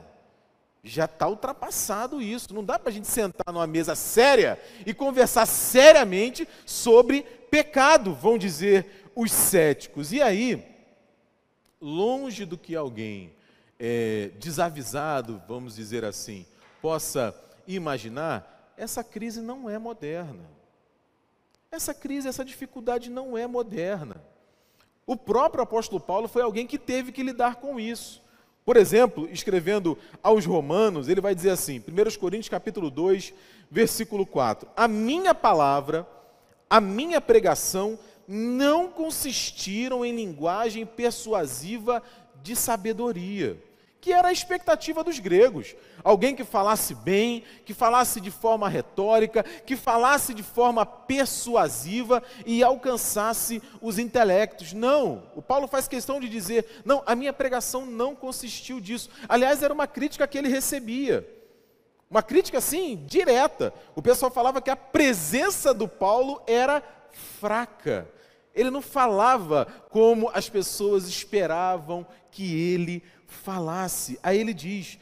Já 0.83 1.05
está 1.05 1.27
ultrapassado 1.27 2.21
isso. 2.21 2.53
Não 2.53 2.63
dá 2.63 2.77
para 2.77 2.89
a 2.89 2.93
gente 2.93 3.07
sentar 3.07 3.51
numa 3.51 3.65
mesa 3.65 3.95
séria 3.95 4.61
e 4.85 4.93
conversar 4.93 5.47
seriamente 5.47 6.47
sobre 6.63 7.23
pecado, 7.49 8.13
vão 8.13 8.37
dizer 8.37 9.09
os 9.15 9.31
céticos. 9.31 10.11
E 10.11 10.21
aí, 10.21 10.63
longe 11.81 12.45
do 12.45 12.57
que 12.57 12.75
alguém 12.75 13.33
é, 13.79 14.29
desavisado, 14.39 15.41
vamos 15.47 15.75
dizer 15.75 16.05
assim, 16.05 16.45
possa 16.85 17.33
imaginar, 17.65 18.71
essa 18.77 19.03
crise 19.03 19.41
não 19.41 19.67
é 19.67 19.79
moderna. 19.79 20.47
Essa 21.71 21.95
crise, 21.95 22.27
essa 22.27 22.45
dificuldade 22.45 23.09
não 23.09 23.35
é 23.35 23.47
moderna. 23.47 24.23
O 25.03 25.15
próprio 25.15 25.63
apóstolo 25.63 25.99
Paulo 25.99 26.27
foi 26.27 26.43
alguém 26.43 26.67
que 26.67 26.77
teve 26.77 27.11
que 27.11 27.23
lidar 27.23 27.55
com 27.55 27.79
isso. 27.79 28.21
Por 28.63 28.77
exemplo, 28.77 29.27
escrevendo 29.31 29.97
aos 30.21 30.45
Romanos, 30.45 31.09
ele 31.09 31.21
vai 31.21 31.33
dizer 31.33 31.49
assim, 31.49 31.79
1 31.79 32.19
Coríntios 32.19 32.49
capítulo 32.49 32.91
2, 32.91 33.33
versículo 33.71 34.23
4: 34.23 34.69
A 34.77 34.87
minha 34.87 35.33
palavra, 35.33 36.07
a 36.69 36.79
minha 36.79 37.19
pregação 37.19 37.97
não 38.27 38.89
consistiram 38.89 40.05
em 40.05 40.15
linguagem 40.15 40.85
persuasiva 40.85 42.03
de 42.43 42.55
sabedoria 42.55 43.59
que 44.05 44.13
era 44.13 44.27
a 44.27 44.31
expectativa 44.31 45.03
dos 45.03 45.17
gregos. 45.17 45.75
Alguém 46.05 46.35
que 46.35 46.43
falasse 46.43 46.93
bem, 46.93 47.41
que 47.65 47.73
falasse 47.73 48.21
de 48.21 48.29
forma 48.29 48.69
retórica, 48.69 49.41
que 49.41 49.75
falasse 49.75 50.35
de 50.35 50.43
forma 50.43 50.85
persuasiva 50.85 52.21
e 52.45 52.63
alcançasse 52.63 53.59
os 53.81 53.97
intelectos. 53.97 54.71
Não, 54.71 55.23
o 55.35 55.41
Paulo 55.41 55.67
faz 55.67 55.87
questão 55.87 56.19
de 56.19 56.29
dizer: 56.29 56.83
não, 56.85 57.01
a 57.07 57.15
minha 57.15 57.33
pregação 57.33 57.87
não 57.87 58.13
consistiu 58.13 58.79
disso. 58.79 59.09
Aliás, 59.27 59.63
era 59.63 59.73
uma 59.73 59.87
crítica 59.87 60.27
que 60.27 60.37
ele 60.37 60.47
recebia. 60.47 61.27
Uma 62.07 62.21
crítica 62.21 62.59
assim, 62.59 63.03
direta. 63.07 63.73
O 63.95 64.01
pessoal 64.01 64.29
falava 64.31 64.61
que 64.61 64.69
a 64.69 64.75
presença 64.75 65.73
do 65.73 65.87
Paulo 65.87 66.39
era 66.45 66.83
fraca. 67.39 68.07
Ele 68.53 68.69
não 68.69 68.81
falava 68.81 69.65
como 69.89 70.29
as 70.35 70.47
pessoas 70.47 71.07
esperavam 71.07 72.05
que 72.29 72.55
ele 72.55 73.03
falasse. 73.25 74.19
Aí 74.21 74.39
ele 74.39 74.53
diz, 74.53 74.99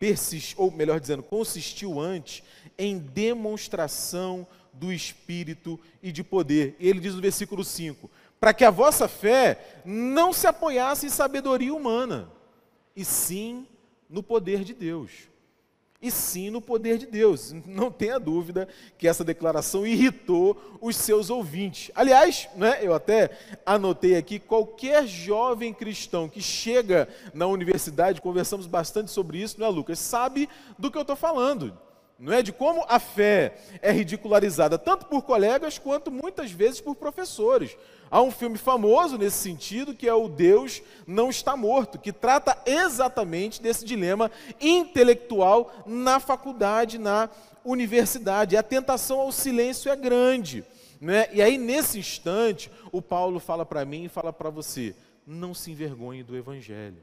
persist, 0.00 0.54
ou 0.56 0.72
melhor 0.72 0.98
dizendo, 0.98 1.22
consistiu 1.22 2.00
antes 2.00 2.42
em 2.76 2.98
demonstração 2.98 4.46
do 4.72 4.92
Espírito 4.92 5.78
e 6.02 6.10
de 6.10 6.24
poder. 6.24 6.74
E 6.80 6.88
ele 6.88 6.98
diz 6.98 7.14
no 7.14 7.20
versículo 7.20 7.62
5: 7.62 8.10
para 8.40 8.52
que 8.52 8.64
a 8.64 8.70
vossa 8.70 9.06
fé 9.06 9.82
não 9.84 10.32
se 10.32 10.46
apoiasse 10.46 11.06
em 11.06 11.10
sabedoria 11.10 11.72
humana, 11.72 12.32
e 12.96 13.04
sim 13.04 13.68
no 14.08 14.22
poder 14.22 14.64
de 14.64 14.74
Deus 14.74 15.29
e 16.02 16.10
sim 16.10 16.50
no 16.50 16.60
poder 16.60 16.96
de 16.98 17.06
Deus. 17.06 17.52
Não 17.66 17.90
tenha 17.90 18.18
dúvida 18.18 18.68
que 18.96 19.06
essa 19.06 19.22
declaração 19.22 19.86
irritou 19.86 20.78
os 20.80 20.96
seus 20.96 21.28
ouvintes. 21.28 21.90
Aliás, 21.94 22.48
né, 22.56 22.78
eu 22.80 22.94
até 22.94 23.30
anotei 23.66 24.16
aqui: 24.16 24.38
qualquer 24.38 25.06
jovem 25.06 25.74
cristão 25.74 26.28
que 26.28 26.40
chega 26.40 27.08
na 27.34 27.46
universidade, 27.46 28.20
conversamos 28.20 28.66
bastante 28.66 29.10
sobre 29.10 29.38
isso, 29.38 29.60
não 29.60 29.66
é, 29.66 29.70
Lucas? 29.70 29.98
Sabe 29.98 30.48
do 30.78 30.90
que 30.90 30.96
eu 30.96 31.02
estou 31.02 31.16
falando. 31.16 31.76
Não 32.20 32.34
é 32.34 32.42
de 32.42 32.52
como 32.52 32.84
a 32.86 32.98
fé 32.98 33.56
é 33.80 33.90
ridicularizada 33.90 34.76
tanto 34.76 35.06
por 35.06 35.22
colegas 35.22 35.78
quanto 35.78 36.10
muitas 36.10 36.52
vezes 36.52 36.78
por 36.78 36.94
professores. 36.94 37.74
Há 38.10 38.20
um 38.20 38.30
filme 38.30 38.58
famoso 38.58 39.16
nesse 39.16 39.38
sentido, 39.38 39.94
que 39.94 40.06
é 40.06 40.12
o 40.12 40.28
Deus 40.28 40.82
Não 41.06 41.30
Está 41.30 41.56
Morto, 41.56 41.98
que 41.98 42.12
trata 42.12 42.58
exatamente 42.66 43.62
desse 43.62 43.86
dilema 43.86 44.30
intelectual 44.60 45.72
na 45.86 46.20
faculdade, 46.20 46.98
na 46.98 47.30
universidade. 47.64 48.54
A 48.54 48.62
tentação 48.62 49.20
ao 49.20 49.32
silêncio 49.32 49.90
é 49.90 49.96
grande. 49.96 50.62
Né? 51.00 51.26
E 51.32 51.40
aí, 51.40 51.56
nesse 51.56 51.98
instante, 51.98 52.70
o 52.92 53.00
Paulo 53.00 53.40
fala 53.40 53.64
para 53.64 53.84
mim 53.86 54.04
e 54.04 54.08
fala 54.10 54.30
para 54.30 54.50
você: 54.50 54.94
não 55.26 55.54
se 55.54 55.70
envergonhe 55.70 56.22
do 56.22 56.36
Evangelho. 56.36 57.02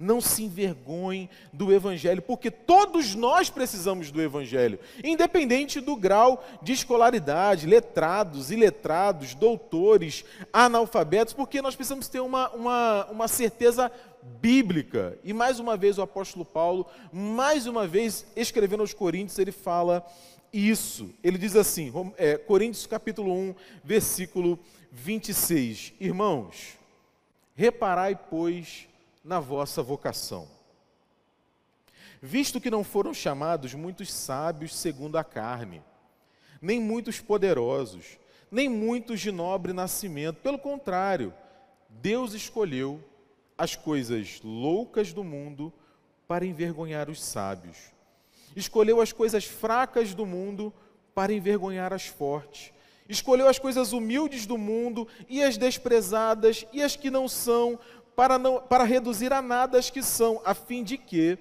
Não 0.00 0.18
se 0.18 0.44
envergonhe 0.44 1.28
do 1.52 1.70
Evangelho, 1.70 2.22
porque 2.22 2.50
todos 2.50 3.14
nós 3.14 3.50
precisamos 3.50 4.10
do 4.10 4.22
Evangelho, 4.22 4.80
independente 5.04 5.78
do 5.78 5.94
grau 5.94 6.42
de 6.62 6.72
escolaridade, 6.72 7.66
letrados, 7.66 8.50
iletrados, 8.50 9.34
doutores, 9.34 10.24
analfabetos, 10.50 11.34
porque 11.34 11.60
nós 11.60 11.76
precisamos 11.76 12.08
ter 12.08 12.20
uma, 12.20 12.48
uma, 12.50 13.06
uma 13.10 13.28
certeza 13.28 13.92
bíblica. 14.40 15.18
E 15.22 15.34
mais 15.34 15.60
uma 15.60 15.76
vez 15.76 15.98
o 15.98 16.02
apóstolo 16.02 16.46
Paulo, 16.46 16.86
mais 17.12 17.66
uma 17.66 17.86
vez 17.86 18.24
escrevendo 18.34 18.80
aos 18.80 18.94
Coríntios, 18.94 19.38
ele 19.38 19.52
fala 19.52 20.04
isso. 20.52 21.10
Ele 21.22 21.38
diz 21.38 21.56
assim, 21.56 21.92
é, 22.16 22.36
Coríntios 22.36 22.86
capítulo 22.86 23.32
1, 23.32 23.54
versículo 23.84 24.58
26. 24.90 25.92
Irmãos, 26.00 26.78
reparai, 27.54 28.18
pois, 28.28 28.88
na 29.24 29.40
vossa 29.40 29.82
vocação. 29.82 30.48
visto 32.22 32.60
que 32.60 32.70
não 32.70 32.84
foram 32.84 33.14
chamados 33.14 33.72
muitos 33.72 34.12
sábios 34.12 34.76
segundo 34.76 35.16
a 35.16 35.24
carne, 35.24 35.82
nem 36.60 36.78
muitos 36.78 37.18
poderosos, 37.18 38.18
nem 38.50 38.68
muitos 38.68 39.20
de 39.20 39.32
nobre 39.32 39.72
nascimento. 39.72 40.40
Pelo 40.40 40.58
contrário, 40.58 41.32
Deus 41.88 42.34
escolheu 42.34 43.02
as 43.56 43.74
coisas 43.76 44.40
loucas 44.42 45.12
do 45.12 45.24
mundo 45.24 45.72
para 46.26 46.44
envergonhar 46.44 47.08
os 47.08 47.22
sábios. 47.22 47.76
Escolheu 48.54 49.00
as 49.00 49.12
coisas 49.12 49.44
fracas 49.44 50.14
do 50.14 50.26
mundo 50.26 50.72
para 51.14 51.32
envergonhar 51.32 51.92
as 51.92 52.06
fortes. 52.06 52.72
Escolheu 53.08 53.48
as 53.48 53.58
coisas 53.58 53.92
humildes 53.92 54.46
do 54.46 54.56
mundo 54.56 55.08
e 55.28 55.42
as 55.42 55.56
desprezadas 55.56 56.64
e 56.72 56.82
as 56.82 56.94
que 56.94 57.10
não 57.10 57.28
são, 57.28 57.78
para, 58.20 58.38
não, 58.38 58.60
para 58.60 58.84
reduzir 58.84 59.32
a 59.32 59.40
nada 59.40 59.78
as 59.78 59.88
que 59.88 60.02
são, 60.02 60.42
a 60.44 60.52
fim 60.52 60.84
de 60.84 60.98
que 60.98 61.38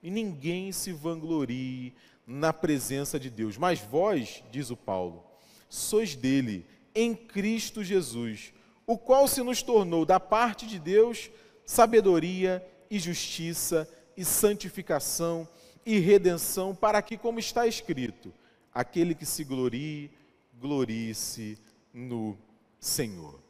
ninguém 0.00 0.70
se 0.70 0.92
vanglorie 0.92 1.92
na 2.24 2.52
presença 2.52 3.18
de 3.18 3.28
Deus. 3.28 3.58
Mas 3.58 3.80
vós, 3.80 4.40
diz 4.48 4.70
o 4.70 4.76
Paulo, 4.76 5.24
sois 5.68 6.14
dele, 6.14 6.64
em 6.94 7.16
Cristo 7.16 7.82
Jesus, 7.82 8.52
o 8.86 8.96
qual 8.96 9.26
se 9.26 9.42
nos 9.42 9.60
tornou 9.60 10.06
da 10.06 10.20
parte 10.20 10.68
de 10.68 10.78
Deus 10.78 11.32
sabedoria 11.64 12.64
e 12.88 13.00
justiça 13.00 13.92
e 14.16 14.24
santificação 14.24 15.48
e 15.84 15.98
redenção, 15.98 16.76
para 16.76 17.02
que, 17.02 17.18
como 17.18 17.40
está 17.40 17.66
escrito, 17.66 18.32
aquele 18.72 19.16
que 19.16 19.26
se 19.26 19.42
glorie, 19.42 20.12
glorie-se 20.60 21.58
no 21.92 22.38
Senhor. 22.78 23.40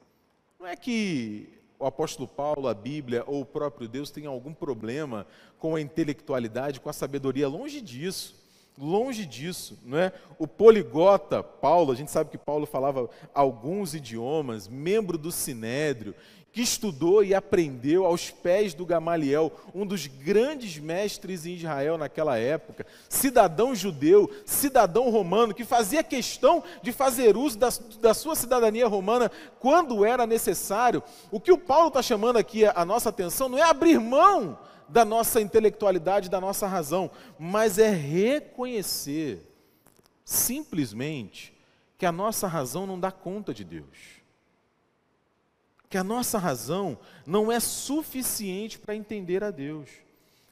Não 0.59 0.67
é 0.67 0.75
que 0.75 1.60
o 1.81 1.87
apóstolo 1.87 2.29
Paulo, 2.29 2.69
a 2.69 2.75
Bíblia 2.75 3.25
ou 3.27 3.41
o 3.41 3.47
próprio 3.47 3.89
Deus 3.89 4.11
tenham 4.11 4.33
algum 4.33 4.53
problema 4.53 5.27
com 5.59 5.75
a 5.75 5.81
intelectualidade, 5.81 6.79
com 6.79 6.91
a 6.91 6.93
sabedoria, 6.93 7.49
longe 7.49 7.81
disso. 7.81 8.39
Longe 8.79 9.27
disso, 9.27 9.79
não 9.85 9.99
é? 9.99 10.13
O 10.39 10.47
poligota 10.47 11.43
Paulo, 11.43 11.93
a 11.93 11.95
gente 11.95 12.11
sabe 12.11 12.31
que 12.31 12.39
Paulo 12.39 12.65
falava 12.65 13.11
alguns 13.35 13.95
idiomas, 13.95 14.69
membro 14.69 15.19
do 15.19 15.31
Sinédrio, 15.31 16.15
que 16.53 16.61
estudou 16.61 17.23
e 17.23 17.35
aprendeu 17.35 18.05
aos 18.05 18.31
pés 18.31 18.75
do 18.75 18.85
Gamaliel, 18.85 19.53
um 19.73 19.87
dos 19.87 20.07
grandes 20.07 20.79
mestres 20.79 21.47
em 21.47 21.55
Israel 21.55 21.97
naquela 21.97 22.37
época, 22.39 22.85
cidadão 23.09 23.75
judeu, 23.75 24.29
cidadão 24.45 25.11
romano, 25.11 25.55
que 25.55 25.65
fazia 25.65 26.03
questão 26.03 26.63
de 26.83 26.91
fazer 26.91 27.37
uso 27.37 27.57
da, 27.57 27.69
da 28.01 28.15
sua 28.15 28.35
cidadania 28.35 28.89
romana 28.89 29.31
quando 29.61 30.05
era 30.05 30.27
necessário. 30.27 31.03
O 31.31 31.39
que 31.39 31.53
o 31.53 31.59
Paulo 31.59 31.89
está 31.89 32.03
chamando 32.03 32.37
aqui 32.37 32.65
a, 32.65 32.73
a 32.75 32.85
nossa 32.85 33.11
atenção 33.11 33.49
não 33.49 33.59
é 33.59 33.63
abrir 33.63 34.01
mão 34.01 34.59
da 34.89 35.05
nossa 35.05 35.41
intelectualidade, 35.41 36.29
da 36.29 36.41
nossa 36.41 36.67
razão, 36.67 37.13
mas 37.39 37.79
é 37.79 37.91
reconhecer, 37.91 39.49
simplesmente, 40.25 41.57
que 41.97 42.05
a 42.05 42.11
nossa 42.11 42.49
razão 42.49 42.89
não 42.89 42.99
dá 42.99 43.13
conta 43.13 43.55
de 43.55 43.63
Deus 43.63 44.21
que 45.91 45.99
a 45.99 46.05
nossa 46.05 46.39
razão 46.39 46.97
não 47.27 47.51
é 47.51 47.59
suficiente 47.59 48.79
para 48.79 48.95
entender 48.95 49.43
a 49.43 49.51
Deus. 49.51 49.89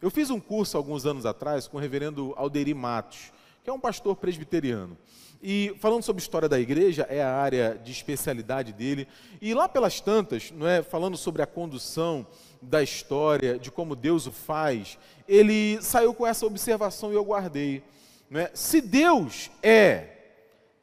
Eu 0.03 0.11
fiz 0.11 0.31
um 0.31 0.41
curso 0.41 0.77
alguns 0.77 1.07
anos 1.07 1.25
atrás 1.25 1.69
com 1.69 1.77
o 1.77 1.81
reverendo 1.81 2.35
Alderi 2.37 2.75
Matos, 2.75 3.33
que 3.63 3.71
é 3.71 3.73
um 3.73 3.79
pastor 3.79 4.17
presbiteriano. 4.17 4.99
E 5.41 5.73
falando 5.79 6.03
sobre 6.03 6.21
história 6.21 6.49
da 6.49 6.59
igreja, 6.59 7.07
é 7.09 7.23
a 7.23 7.33
área 7.37 7.81
de 7.85 7.93
especialidade 7.93 8.73
dele. 8.73 9.07
E 9.41 9.55
lá 9.55 9.69
pelas 9.69 10.01
tantas, 10.01 10.51
não 10.51 10.67
é, 10.67 10.83
falando 10.83 11.17
sobre 11.17 11.41
a 11.41 11.47
condução 11.47 12.27
da 12.61 12.83
história, 12.83 13.57
de 13.57 13.71
como 13.71 13.95
Deus 13.95 14.27
o 14.27 14.33
faz, 14.33 14.99
ele 15.29 15.81
saiu 15.81 16.13
com 16.13 16.27
essa 16.27 16.45
observação 16.45 17.13
e 17.13 17.15
eu 17.15 17.25
guardei. 17.25 17.85
É? 18.33 18.51
Se 18.53 18.81
Deus 18.81 19.53
é 19.63 20.17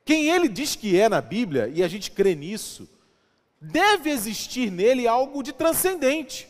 quem 0.05 0.29
ele 0.29 0.47
diz 0.47 0.77
que 0.77 0.97
é 0.97 1.09
na 1.09 1.19
Bíblia, 1.19 1.67
e 1.67 1.83
a 1.83 1.87
gente 1.89 2.11
crê 2.11 2.35
nisso, 2.35 2.87
deve 3.59 4.09
existir 4.09 4.71
nele 4.71 5.07
algo 5.07 5.41
de 5.41 5.51
transcendente, 5.51 6.47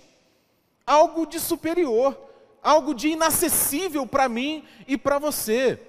algo 0.86 1.26
de 1.26 1.40
superior, 1.40 2.18
algo 2.62 2.94
de 2.94 3.10
inacessível 3.10 4.06
para 4.08 4.28
mim 4.28 4.64
e 4.88 4.98
para 4.98 5.20
você. 5.20 5.80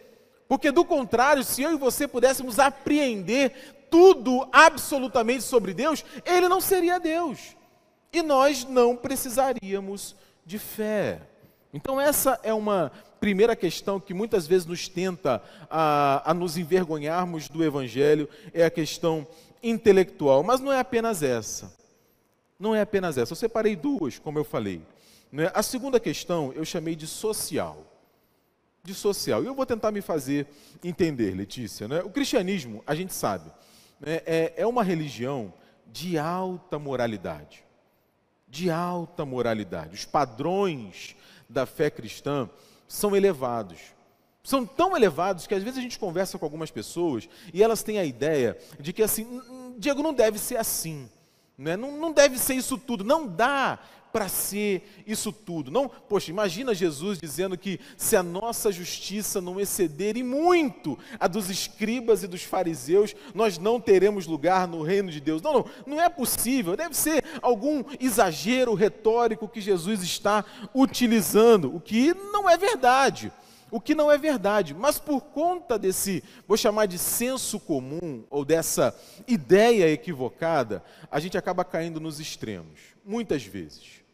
Porque 0.48 0.70
do 0.70 0.84
contrário, 0.84 1.42
se 1.42 1.62
eu 1.62 1.72
e 1.72 1.76
você 1.76 2.06
pudéssemos 2.06 2.58
apreender 2.58 3.76
tudo 3.90 4.48
absolutamente 4.52 5.42
sobre 5.42 5.74
Deus, 5.74 6.04
ele 6.24 6.48
não 6.48 6.60
seria 6.60 7.00
Deus. 7.00 7.56
E 8.12 8.22
nós 8.22 8.64
não 8.64 8.96
precisaríamos 8.96 10.14
de 10.44 10.58
fé. 10.58 11.20
Então, 11.72 12.00
essa 12.00 12.38
é 12.42 12.54
uma 12.54 12.92
primeira 13.20 13.56
questão 13.56 13.98
que 13.98 14.14
muitas 14.14 14.46
vezes 14.46 14.66
nos 14.66 14.88
tenta 14.88 15.42
a, 15.68 16.30
a 16.30 16.34
nos 16.34 16.56
envergonharmos 16.56 17.48
do 17.48 17.64
Evangelho, 17.64 18.28
é 18.54 18.64
a 18.64 18.70
questão 18.70 19.26
intelectual, 19.70 20.42
mas 20.42 20.60
não 20.60 20.72
é 20.72 20.78
apenas 20.78 21.22
essa. 21.22 21.72
Não 22.58 22.74
é 22.74 22.80
apenas 22.80 23.18
essa. 23.18 23.32
Eu 23.32 23.36
separei 23.36 23.76
duas, 23.76 24.18
como 24.18 24.38
eu 24.38 24.44
falei. 24.44 24.82
É? 25.32 25.50
A 25.54 25.62
segunda 25.62 26.00
questão 26.00 26.52
eu 26.54 26.64
chamei 26.64 26.96
de 26.96 27.06
social. 27.06 27.84
De 28.82 28.94
social. 28.94 29.42
E 29.42 29.46
eu 29.46 29.54
vou 29.54 29.66
tentar 29.66 29.90
me 29.90 30.00
fazer 30.00 30.46
entender, 30.82 31.34
Letícia. 31.34 31.86
Né? 31.86 32.00
O 32.02 32.10
cristianismo, 32.10 32.82
a 32.86 32.94
gente 32.94 33.12
sabe, 33.12 33.50
né? 34.00 34.20
é, 34.24 34.54
é 34.56 34.66
uma 34.66 34.82
religião 34.82 35.52
de 35.86 36.18
alta 36.18 36.78
moralidade. 36.78 37.64
De 38.48 38.70
alta 38.70 39.24
moralidade. 39.24 39.94
Os 39.94 40.04
padrões 40.04 41.16
da 41.48 41.66
fé 41.66 41.90
cristã 41.90 42.48
são 42.88 43.14
elevados 43.14 43.96
são 44.46 44.64
tão 44.64 44.96
elevados 44.96 45.44
que 45.44 45.54
às 45.56 45.62
vezes 45.64 45.76
a 45.76 45.82
gente 45.82 45.98
conversa 45.98 46.38
com 46.38 46.46
algumas 46.46 46.70
pessoas 46.70 47.28
e 47.52 47.64
elas 47.64 47.82
têm 47.82 47.98
a 47.98 48.04
ideia 48.04 48.56
de 48.78 48.92
que 48.92 49.02
assim, 49.02 49.42
Diego 49.76 50.02
não 50.02 50.14
deve 50.14 50.38
ser 50.38 50.56
assim, 50.56 51.08
né? 51.56 51.76
não, 51.76 51.96
não 51.98 52.12
deve 52.12 52.38
ser 52.38 52.54
isso 52.54 52.78
tudo, 52.78 53.04
não 53.04 53.26
dá 53.26 53.78
para 54.16 54.28
ser 54.28 54.82
isso 55.06 55.30
tudo. 55.30 55.70
Não, 55.70 55.88
poxa, 55.88 56.30
imagina 56.30 56.74
Jesus 56.74 57.18
dizendo 57.18 57.58
que 57.58 57.78
se 57.98 58.16
a 58.16 58.22
nossa 58.22 58.72
justiça 58.72 59.42
não 59.42 59.60
exceder 59.60 60.16
e 60.16 60.22
muito 60.22 60.98
a 61.20 61.26
dos 61.26 61.50
escribas 61.50 62.22
e 62.22 62.26
dos 62.26 62.42
fariseus, 62.42 63.14
nós 63.34 63.58
não 63.58 63.78
teremos 63.78 64.26
lugar 64.26 64.66
no 64.66 64.82
reino 64.82 65.10
de 65.10 65.20
Deus. 65.20 65.42
Não, 65.42 65.52
não, 65.52 65.64
não 65.86 66.00
é 66.00 66.08
possível. 66.08 66.74
Deve 66.74 66.96
ser 66.96 67.22
algum 67.42 67.84
exagero 68.00 68.72
retórico 68.72 69.46
que 69.46 69.60
Jesus 69.60 70.02
está 70.02 70.42
utilizando, 70.74 71.76
o 71.76 71.78
que 71.78 72.14
não 72.32 72.48
é 72.48 72.56
verdade 72.56 73.30
o 73.70 73.80
que 73.80 73.94
não 73.94 74.10
é 74.10 74.16
verdade, 74.16 74.74
mas 74.74 74.98
por 74.98 75.20
conta 75.20 75.78
desse, 75.78 76.22
vou 76.46 76.56
chamar 76.56 76.86
de 76.86 76.98
senso 76.98 77.58
comum, 77.58 78.24
ou 78.30 78.44
dessa 78.44 78.96
ideia 79.26 79.90
equivocada, 79.90 80.84
a 81.10 81.18
gente 81.18 81.36
acaba 81.36 81.64
caindo 81.64 82.00
nos 82.00 82.20
extremos, 82.20 82.80
muitas 83.04 83.44
vezes. 83.44 84.04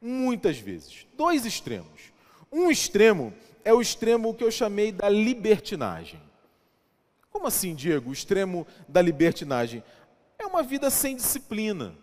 Muitas 0.00 0.58
vezes. 0.58 1.06
Dois 1.16 1.44
extremos. 1.44 2.12
Um 2.52 2.70
extremo 2.70 3.32
é 3.64 3.72
o 3.72 3.80
extremo 3.80 4.34
que 4.34 4.44
eu 4.44 4.50
chamei 4.50 4.92
da 4.92 5.08
libertinagem. 5.08 6.20
Como 7.30 7.46
assim, 7.46 7.74
Diego? 7.74 8.10
O 8.10 8.12
extremo 8.12 8.66
da 8.86 9.02
libertinagem 9.02 9.82
é 10.38 10.46
uma 10.46 10.62
vida 10.62 10.88
sem 10.90 11.16
disciplina, 11.16 11.96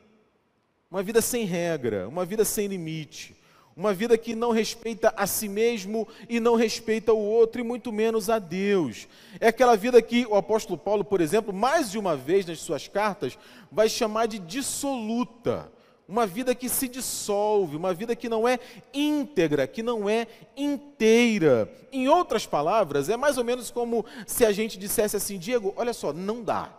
uma 0.90 1.02
vida 1.02 1.22
sem 1.22 1.46
regra, 1.46 2.08
uma 2.10 2.26
vida 2.26 2.44
sem 2.44 2.68
limite 2.68 3.41
uma 3.82 3.96
vida 3.96 4.16
que 4.16 4.36
não 4.36 4.52
respeita 4.52 5.12
a 5.18 5.26
si 5.26 5.50
mesmo 5.50 6.08
e 6.30 6.40
não 6.40 6.54
respeita 6.54 7.12
o 7.14 7.18
outro, 7.18 7.60
e 7.60 7.64
muito 7.64 7.92
menos 7.92 8.30
a 8.30 8.38
Deus. 8.38 9.08
É 9.40 9.48
aquela 9.48 9.76
vida 9.76 10.00
que 10.04 10.24
o 10.28 10.36
apóstolo 10.36 10.78
Paulo, 10.78 11.04
por 11.04 11.20
exemplo, 11.20 11.52
mais 11.52 11.90
de 11.90 11.98
uma 11.98 12.16
vez 12.16 12.46
nas 12.46 12.60
suas 12.60 12.88
cartas, 12.88 13.40
vai 13.72 13.90
chamar 13.90 14.28
de 14.28 14.38
dissoluta. 14.38 15.72
Uma 16.08 16.28
vida 16.28 16.54
que 16.54 16.70
se 16.70 16.88
dissolve, 16.88 17.76
uma 17.76 17.92
vida 17.92 18.16
que 18.16 18.30
não 18.30 18.48
é 18.48 18.60
íntegra, 18.94 19.66
que 19.66 19.82
não 19.82 20.08
é 20.08 20.28
inteira. 20.56 21.68
Em 21.92 22.08
outras 22.08 22.46
palavras, 22.46 23.10
é 23.10 23.18
mais 23.18 23.40
ou 23.40 23.44
menos 23.44 23.72
como 23.72 24.06
se 24.28 24.46
a 24.46 24.52
gente 24.52 24.78
dissesse 24.78 25.18
assim: 25.18 25.40
Diego, 25.40 25.74
olha 25.76 25.94
só, 25.94 26.14
não 26.14 26.44
dá. 26.44 26.72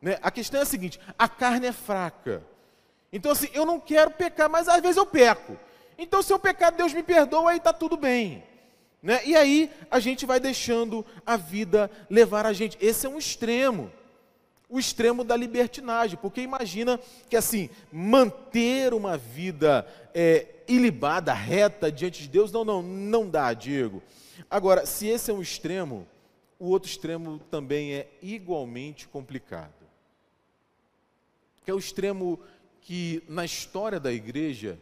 Né? 0.00 0.18
A 0.22 0.30
questão 0.30 0.58
é 0.58 0.62
a 0.62 0.66
seguinte: 0.66 0.98
a 1.18 1.28
carne 1.28 1.66
é 1.66 1.72
fraca. 1.72 2.42
Então, 3.12 3.30
assim, 3.30 3.48
eu 3.52 3.66
não 3.66 3.78
quero 3.78 4.10
pecar, 4.12 4.48
mas 4.48 4.68
às 4.68 4.80
vezes 4.80 4.96
eu 4.96 5.04
peco. 5.04 5.58
Então, 6.02 6.22
se 6.22 6.32
eu 6.32 6.38
pecar, 6.38 6.72
Deus 6.72 6.94
me 6.94 7.02
perdoa, 7.02 7.50
aí 7.50 7.58
está 7.58 7.74
tudo 7.74 7.94
bem. 7.94 8.42
Né? 9.02 9.20
E 9.26 9.36
aí 9.36 9.70
a 9.90 10.00
gente 10.00 10.24
vai 10.24 10.40
deixando 10.40 11.04
a 11.26 11.36
vida 11.36 11.90
levar 12.08 12.46
a 12.46 12.54
gente. 12.54 12.78
Esse 12.80 13.04
é 13.04 13.08
um 13.08 13.18
extremo. 13.18 13.92
O 14.66 14.78
extremo 14.78 15.22
da 15.22 15.36
libertinagem, 15.36 16.16
porque 16.16 16.40
imagina 16.40 16.98
que 17.28 17.36
assim, 17.36 17.68
manter 17.92 18.94
uma 18.94 19.18
vida 19.18 19.86
é, 20.14 20.46
ilibada, 20.66 21.34
reta 21.34 21.92
diante 21.92 22.22
de 22.22 22.28
Deus, 22.28 22.50
não, 22.50 22.64
não, 22.64 22.80
não 22.82 23.28
dá, 23.28 23.52
Diego. 23.52 24.02
Agora, 24.48 24.86
se 24.86 25.06
esse 25.06 25.30
é 25.30 25.34
um 25.34 25.42
extremo, 25.42 26.08
o 26.58 26.70
outro 26.70 26.88
extremo 26.88 27.38
também 27.50 27.92
é 27.92 28.08
igualmente 28.22 29.06
complicado. 29.06 29.74
Que 31.62 31.70
é 31.70 31.74
o 31.74 31.78
extremo 31.78 32.40
que 32.80 33.22
na 33.28 33.44
história 33.44 34.00
da 34.00 34.10
igreja 34.10 34.78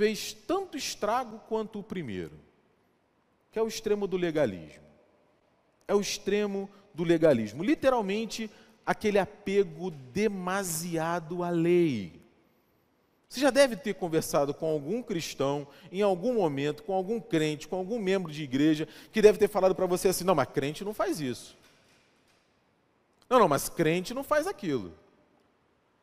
fez 0.00 0.32
tanto 0.32 0.78
estrago 0.78 1.40
quanto 1.46 1.78
o 1.78 1.82
primeiro. 1.82 2.32
que 3.52 3.58
é 3.58 3.62
o 3.62 3.68
extremo 3.68 4.06
do 4.06 4.16
legalismo. 4.16 4.82
É 5.86 5.94
o 5.94 6.00
extremo 6.00 6.70
do 6.94 7.04
legalismo. 7.04 7.62
Literalmente, 7.62 8.48
aquele 8.86 9.18
apego 9.18 9.90
demasiado 9.90 11.42
à 11.42 11.50
lei. 11.50 12.22
Você 13.28 13.40
já 13.40 13.50
deve 13.50 13.76
ter 13.76 13.94
conversado 13.94 14.54
com 14.54 14.70
algum 14.70 15.02
cristão, 15.02 15.66
em 15.92 16.00
algum 16.00 16.32
momento, 16.32 16.82
com 16.82 16.94
algum 16.94 17.20
crente, 17.20 17.68
com 17.68 17.76
algum 17.76 17.98
membro 17.98 18.32
de 18.32 18.42
igreja, 18.42 18.88
que 19.12 19.20
deve 19.20 19.36
ter 19.36 19.48
falado 19.48 19.74
para 19.74 19.84
você 19.84 20.08
assim: 20.08 20.24
não, 20.24 20.34
mas 20.34 20.48
crente 20.48 20.84
não 20.84 20.94
faz 20.94 21.20
isso. 21.20 21.58
Não, 23.28 23.38
não, 23.38 23.48
mas 23.48 23.68
crente 23.68 24.14
não 24.14 24.24
faz 24.24 24.46
aquilo. 24.46 24.94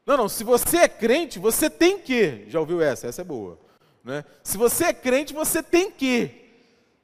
Não, 0.05 0.17
não, 0.17 0.29
se 0.29 0.43
você 0.43 0.77
é 0.77 0.87
crente, 0.87 1.39
você 1.39 1.67
tem 1.69 1.97
que. 1.97 2.45
Já 2.47 2.59
ouviu 2.59 2.79
essa? 2.79 3.07
Essa 3.07 3.21
é 3.21 3.25
boa. 3.25 3.65
Né? 4.07 4.23
Se 4.41 4.57
você 4.57 4.85
é 4.85 4.93
crente, 4.93 5.33
você 5.33 5.61
tem 5.61 5.91
que. 5.91 6.31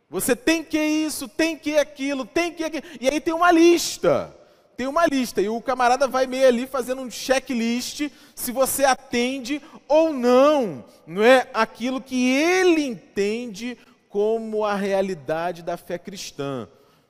Você 0.10 0.38
tem 0.38 0.64
que 0.64 0.80
isso, 0.80 1.28
tem 1.28 1.58
que 1.58 1.78
aquilo, 1.78 2.26
tem 2.26 2.54
que 2.54 2.64
aquilo. 2.64 2.84
E 3.02 3.10
aí 3.10 3.20
tem 3.20 3.34
uma 3.34 3.52
lista. 3.52 4.34
Tem 4.78 4.88
uma 4.88 5.06
lista. 5.06 5.42
E 5.42 5.50
o 5.50 5.60
camarada 5.60 6.08
vai 6.08 6.26
meio 6.26 6.48
ali 6.48 6.66
fazendo 6.66 7.02
um 7.02 7.12
checklist 7.12 8.10
se 8.34 8.52
você 8.54 8.86
atende 8.86 9.62
ou 9.86 10.14
não, 10.14 10.86
não 11.06 11.22
é? 11.22 11.50
Aquilo 11.54 12.00
que 12.00 12.32
ele 12.32 12.82
entende 12.82 13.78
como 14.08 14.64
a 14.64 14.76
realidade 14.76 15.62
da 15.62 15.76
fé 15.76 15.98
cristã. 15.98 16.70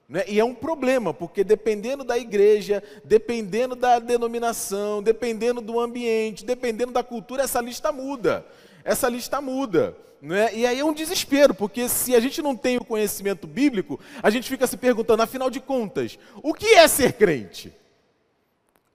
Né? 0.10 0.24
E 0.28 0.40
é 0.40 0.44
um 0.44 0.56
problema, 0.56 1.14
porque 1.14 1.44
dependendo 1.44 2.04
da 2.04 2.18
igreja, 2.18 2.82
dependendo 3.06 3.76
da 3.76 4.00
denominação, 4.00 5.04
dependendo 5.04 5.62
do 5.62 5.80
ambiente, 5.80 6.44
dependendo 6.44 6.92
da 6.92 7.04
cultura, 7.04 7.44
essa 7.44 7.62
lista 7.62 7.92
muda. 7.92 8.44
Essa 8.84 9.10
lista 9.10 9.42
muda. 9.42 9.98
Né? 10.22 10.56
E 10.56 10.66
aí 10.66 10.80
é 10.80 10.86
um 10.86 10.94
desespero, 10.94 11.54
porque 11.54 11.90
se 11.90 12.16
a 12.16 12.20
gente 12.20 12.42
não 12.42 12.56
tem 12.56 12.78
o 12.78 12.86
conhecimento 12.86 13.46
bíblico, 13.46 14.00
a 14.22 14.30
gente 14.30 14.48
fica 14.48 14.66
se 14.66 14.78
perguntando, 14.78 15.22
afinal 15.22 15.50
de 15.50 15.60
contas, 15.60 16.18
o 16.42 16.54
que 16.54 16.76
é 16.76 16.88
ser 16.88 17.14
crente? 17.14 17.74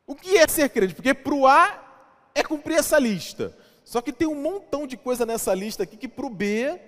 O 0.07 0.15
que 0.15 0.39
é 0.39 0.49
ser 0.49 0.71
crente? 0.71 0.95
Porque 0.95 1.13
para 1.13 1.35
o 1.35 1.47
A 1.47 1.85
é 2.35 2.43
cumprir 2.43 2.79
essa 2.79 2.99
lista. 2.99 3.55
Só 3.85 4.01
que 4.01 4.13
tem 4.13 4.27
um 4.27 4.35
montão 4.35 4.87
de 4.87 4.97
coisa 4.97 5.27
nessa 5.27 5.53
lista 5.55 5.83
aqui 5.83 5.97
que 5.97 6.09
para 6.09 6.25
o 6.25 6.31
B 6.31 6.81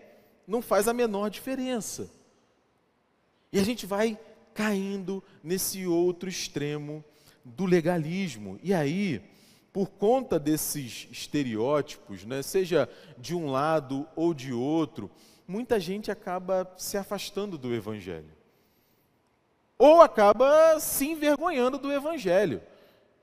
não 0.46 0.62
faz 0.62 0.88
a 0.88 0.94
menor 0.94 1.28
diferença. 1.28 2.10
E 3.52 3.58
a 3.58 3.62
gente 3.62 3.84
vai 3.84 4.18
caindo 4.54 5.22
nesse 5.42 5.86
outro 5.86 6.28
extremo 6.28 7.04
do 7.44 7.66
legalismo. 7.66 8.58
E 8.62 8.72
aí, 8.72 9.22
por 9.72 9.88
conta 9.90 10.38
desses 10.38 11.08
estereótipos, 11.10 12.24
né, 12.24 12.42
seja 12.42 12.88
de 13.16 13.34
um 13.34 13.50
lado 13.50 14.06
ou 14.16 14.34
de 14.34 14.52
outro, 14.52 15.10
muita 15.46 15.78
gente 15.78 16.10
acaba 16.10 16.70
se 16.76 16.96
afastando 16.96 17.56
do 17.56 17.74
Evangelho. 17.74 18.30
Ou 19.78 20.02
acaba 20.02 20.78
se 20.78 21.06
envergonhando 21.06 21.78
do 21.78 21.92
Evangelho. 21.92 22.60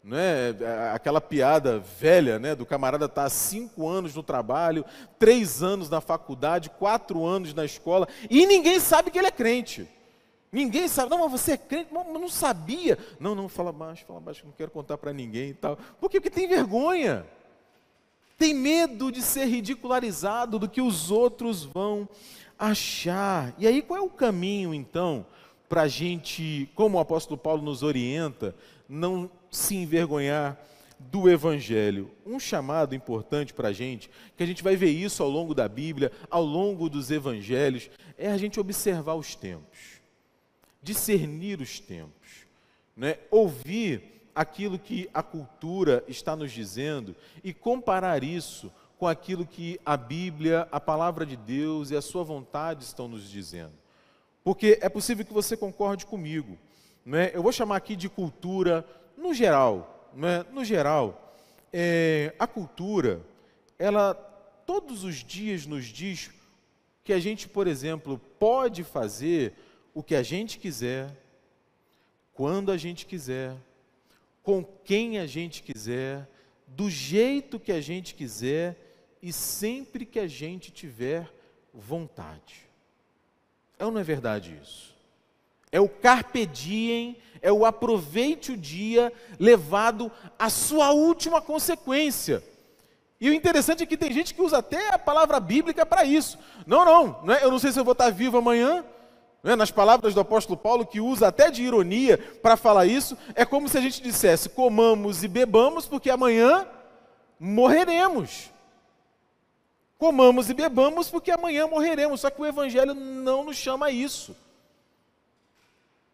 Né? 0.03 0.55
Aquela 0.93 1.19
piada 1.19 1.79
velha 1.79 2.39
né? 2.39 2.55
do 2.55 2.65
camarada 2.65 3.05
estar 3.05 3.23
tá 3.23 3.29
cinco 3.29 3.87
anos 3.87 4.15
no 4.15 4.23
trabalho, 4.23 4.85
três 5.19 5.61
anos 5.61 5.89
na 5.89 5.99
faculdade, 5.99 6.69
quatro 6.69 7.25
anos 7.25 7.53
na 7.53 7.65
escola, 7.65 8.07
e 8.29 8.45
ninguém 8.45 8.79
sabe 8.79 9.11
que 9.11 9.17
ele 9.17 9.27
é 9.27 9.31
crente. 9.31 9.87
Ninguém 10.57 10.87
sabe, 10.87 11.11
não, 11.11 11.19
mas 11.19 11.39
você 11.39 11.51
é 11.51 11.57
crente, 11.57 11.89
mas 11.93 12.07
não 12.07 12.27
sabia. 12.27 12.97
Não, 13.19 13.35
não, 13.35 13.47
fala 13.47 13.71
baixo, 13.71 14.03
fala 14.07 14.19
baixo, 14.19 14.43
não 14.43 14.51
quero 14.51 14.71
contar 14.71 14.97
para 14.97 15.13
ninguém 15.13 15.51
e 15.51 15.53
tal. 15.53 15.77
Por 16.01 16.09
quê? 16.09 16.19
Porque 16.19 16.31
tem 16.31 16.47
vergonha. 16.47 17.27
Tem 18.39 18.55
medo 18.55 19.11
de 19.11 19.21
ser 19.21 19.45
ridicularizado 19.45 20.57
do 20.57 20.67
que 20.67 20.81
os 20.81 21.11
outros 21.11 21.63
vão 21.63 22.09
achar. 22.57 23.53
E 23.59 23.67
aí, 23.67 23.83
qual 23.83 23.99
é 23.99 24.01
o 24.01 24.09
caminho, 24.09 24.73
então, 24.73 25.27
para 25.69 25.83
a 25.83 25.87
gente, 25.87 26.67
como 26.73 26.97
o 26.97 26.99
apóstolo 26.99 27.37
Paulo 27.37 27.61
nos 27.61 27.83
orienta, 27.83 28.55
não 28.89 29.29
se 29.51 29.75
envergonhar 29.75 30.59
do 30.97 31.29
Evangelho. 31.29 32.09
Um 32.25 32.39
chamado 32.39 32.95
importante 32.95 33.53
para 33.53 33.67
a 33.67 33.73
gente, 33.73 34.09
que 34.35 34.41
a 34.41 34.47
gente 34.47 34.63
vai 34.63 34.75
ver 34.75 34.89
isso 34.89 35.21
ao 35.21 35.29
longo 35.29 35.53
da 35.53 35.69
Bíblia, 35.69 36.11
ao 36.31 36.43
longo 36.43 36.89
dos 36.89 37.11
Evangelhos, 37.11 37.91
é 38.17 38.31
a 38.31 38.37
gente 38.37 38.59
observar 38.59 39.13
os 39.13 39.35
tempos 39.35 39.96
discernir 40.87 41.59
os 41.59 41.81
tempos, 41.81 42.47
né? 42.95 43.17
ouvir 43.29 44.29
aquilo 44.33 44.79
que 44.79 45.09
a 45.13 45.21
cultura 45.21 46.01
está 46.07 46.33
nos 46.33 46.49
dizendo 46.49 47.13
e 47.43 47.53
comparar 47.53 48.23
isso 48.23 48.71
com 48.97 49.05
aquilo 49.05 49.45
que 49.45 49.77
a 49.85 49.97
Bíblia, 49.97 50.65
a 50.71 50.79
palavra 50.79 51.25
de 51.25 51.35
Deus 51.35 51.91
e 51.91 51.95
a 51.97 52.01
sua 52.01 52.23
vontade 52.23 52.85
estão 52.85 53.09
nos 53.09 53.29
dizendo. 53.29 53.73
Porque 54.45 54.79
é 54.81 54.87
possível 54.87 55.25
que 55.25 55.33
você 55.33 55.57
concorde 55.57 56.05
comigo. 56.05 56.57
Né? 57.05 57.31
Eu 57.33 57.43
vou 57.43 57.51
chamar 57.51 57.75
aqui 57.75 57.93
de 57.93 58.07
cultura 58.07 58.87
no 59.17 59.33
geral. 59.33 60.09
Né? 60.15 60.45
No 60.53 60.63
geral, 60.63 61.35
é, 61.73 62.33
a 62.39 62.47
cultura, 62.47 63.19
ela 63.77 64.13
todos 64.65 65.03
os 65.03 65.15
dias 65.15 65.65
nos 65.65 65.85
diz 65.85 66.31
que 67.03 67.11
a 67.11 67.19
gente, 67.19 67.49
por 67.49 67.67
exemplo, 67.67 68.17
pode 68.39 68.85
fazer 68.85 69.53
o 69.97 70.03
que 70.03 70.13
a 70.13 70.21
gente 70.21 70.59
quiser, 70.59 71.09
quando 72.31 72.71
a 72.71 72.77
gente 72.77 73.03
quiser, 73.03 73.55
com 74.43 74.63
quem 74.63 75.17
a 75.17 75.25
gente 75.25 75.63
quiser, 75.63 76.29
do 76.67 76.87
jeito 76.87 77.59
que 77.59 77.71
a 77.71 77.81
gente 77.81 78.13
quiser 78.13 78.77
e 79.23 79.33
sempre 79.33 80.05
que 80.05 80.19
a 80.19 80.27
gente 80.27 80.69
tiver 80.69 81.27
vontade. 81.73 82.69
É 83.79 83.85
ou 83.87 83.91
não 83.91 83.99
é 83.99 84.03
verdade 84.03 84.55
isso? 84.61 84.95
É 85.71 85.81
o 85.81 85.89
carpe 85.89 86.45
diem, 86.45 87.17
é 87.41 87.51
o 87.51 87.65
aproveite 87.65 88.51
o 88.51 88.57
dia 88.57 89.11
levado 89.39 90.11
à 90.37 90.47
sua 90.47 90.91
última 90.91 91.41
consequência. 91.41 92.43
E 93.19 93.31
o 93.31 93.33
interessante 93.33 93.81
é 93.81 93.87
que 93.87 93.97
tem 93.97 94.13
gente 94.13 94.35
que 94.35 94.43
usa 94.43 94.59
até 94.59 94.93
a 94.93 94.99
palavra 94.99 95.39
bíblica 95.39 95.87
para 95.87 96.05
isso. 96.05 96.37
Não, 96.67 96.85
não, 96.85 97.23
não 97.23 97.33
é, 97.33 97.43
eu 97.43 97.49
não 97.49 97.57
sei 97.57 97.71
se 97.71 97.79
eu 97.79 97.83
vou 97.83 97.93
estar 97.93 98.11
vivo 98.11 98.37
amanhã, 98.37 98.85
né, 99.43 99.55
nas 99.55 99.71
palavras 99.71 100.13
do 100.13 100.19
apóstolo 100.19 100.57
Paulo, 100.57 100.85
que 100.85 100.99
usa 100.99 101.27
até 101.27 101.49
de 101.49 101.63
ironia 101.63 102.17
para 102.17 102.57
falar 102.57 102.85
isso, 102.85 103.17
é 103.35 103.45
como 103.45 103.69
se 103.69 103.77
a 103.77 103.81
gente 103.81 104.01
dissesse: 104.01 104.49
comamos 104.49 105.23
e 105.23 105.27
bebamos, 105.27 105.85
porque 105.85 106.09
amanhã 106.09 106.67
morreremos. 107.39 108.49
Comamos 109.97 110.49
e 110.49 110.53
bebamos, 110.53 111.09
porque 111.09 111.31
amanhã 111.31 111.67
morreremos. 111.67 112.21
Só 112.21 112.29
que 112.29 112.41
o 112.41 112.45
Evangelho 112.45 112.93
não 112.93 113.43
nos 113.43 113.57
chama 113.57 113.87
a 113.87 113.91
isso. 113.91 114.35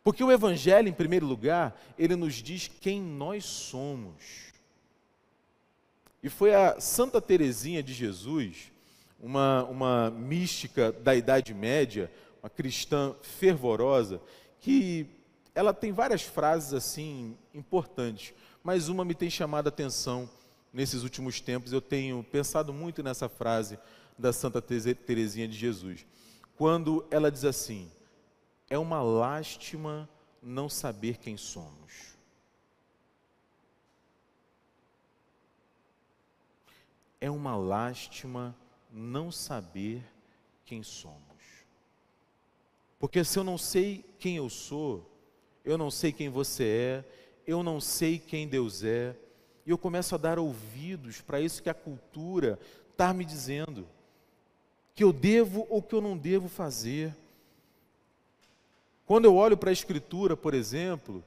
Porque 0.03 0.23
o 0.23 0.31
Evangelho, 0.31 0.87
em 0.87 0.93
primeiro 0.93 1.25
lugar, 1.25 1.77
ele 1.97 2.15
nos 2.15 2.35
diz 2.35 2.69
quem 2.81 3.01
nós 3.01 3.45
somos. 3.45 4.51
E 6.21 6.29
foi 6.29 6.53
a 6.53 6.79
Santa 6.79 7.21
Teresinha 7.21 7.83
de 7.83 7.93
Jesus, 7.93 8.71
uma, 9.19 9.63
uma 9.65 10.09
mística 10.09 10.91
da 10.91 11.13
Idade 11.13 11.53
Média, 11.53 12.09
uma 12.43 12.49
cristã 12.49 13.15
fervorosa, 13.21 14.21
que 14.59 15.07
ela 15.55 15.73
tem 15.73 15.93
várias 15.93 16.23
frases 16.23 16.73
assim 16.73 17.37
importantes, 17.53 18.33
mas 18.61 18.89
uma 18.89 19.05
me 19.05 19.15
tem 19.15 19.29
chamado 19.29 19.67
a 19.67 19.69
atenção 19.69 20.29
nesses 20.73 21.03
últimos 21.03 21.39
tempos. 21.39 21.71
Eu 21.71 21.79
tenho 21.79 22.21
pensado 22.21 22.73
muito 22.73 23.01
nessa 23.01 23.29
frase 23.29 23.79
da 24.19 24.33
Santa 24.33 24.61
Teresinha 24.61 25.47
de 25.47 25.57
Jesus, 25.57 26.05
quando 26.57 27.05
ela 27.09 27.31
diz 27.31 27.45
assim: 27.45 27.89
é 28.69 28.77
uma 28.77 29.01
lástima 29.01 30.09
não 30.41 30.67
saber 30.67 31.17
quem 31.19 31.37
somos. 31.37 32.13
É 37.21 37.31
uma 37.31 37.55
lástima 37.55 38.53
não 38.91 39.31
saber 39.31 40.03
quem 40.65 40.83
somos. 40.83 41.32
Porque 43.03 43.21
se 43.21 43.37
eu 43.37 43.43
não 43.43 43.57
sei 43.57 44.05
quem 44.17 44.37
eu 44.37 44.49
sou, 44.49 45.05
eu 45.65 45.77
não 45.77 45.91
sei 45.91 46.13
quem 46.13 46.29
você 46.29 46.63
é, 46.63 47.05
eu 47.45 47.61
não 47.61 47.81
sei 47.81 48.17
quem 48.17 48.47
Deus 48.47 48.81
é, 48.81 49.13
e 49.65 49.71
eu 49.71 49.77
começo 49.77 50.15
a 50.15 50.17
dar 50.17 50.39
ouvidos 50.39 51.19
para 51.19 51.41
isso 51.41 51.61
que 51.61 51.69
a 51.69 51.73
cultura 51.73 52.57
está 52.91 53.13
me 53.13 53.25
dizendo, 53.25 53.85
que 54.95 55.03
eu 55.03 55.11
devo 55.11 55.67
ou 55.69 55.81
que 55.81 55.93
eu 55.93 55.99
não 55.99 56.17
devo 56.17 56.47
fazer. 56.47 57.13
Quando 59.05 59.25
eu 59.25 59.35
olho 59.35 59.57
para 59.57 59.69
a 59.69 59.73
Escritura, 59.73 60.37
por 60.37 60.53
exemplo, 60.53 61.21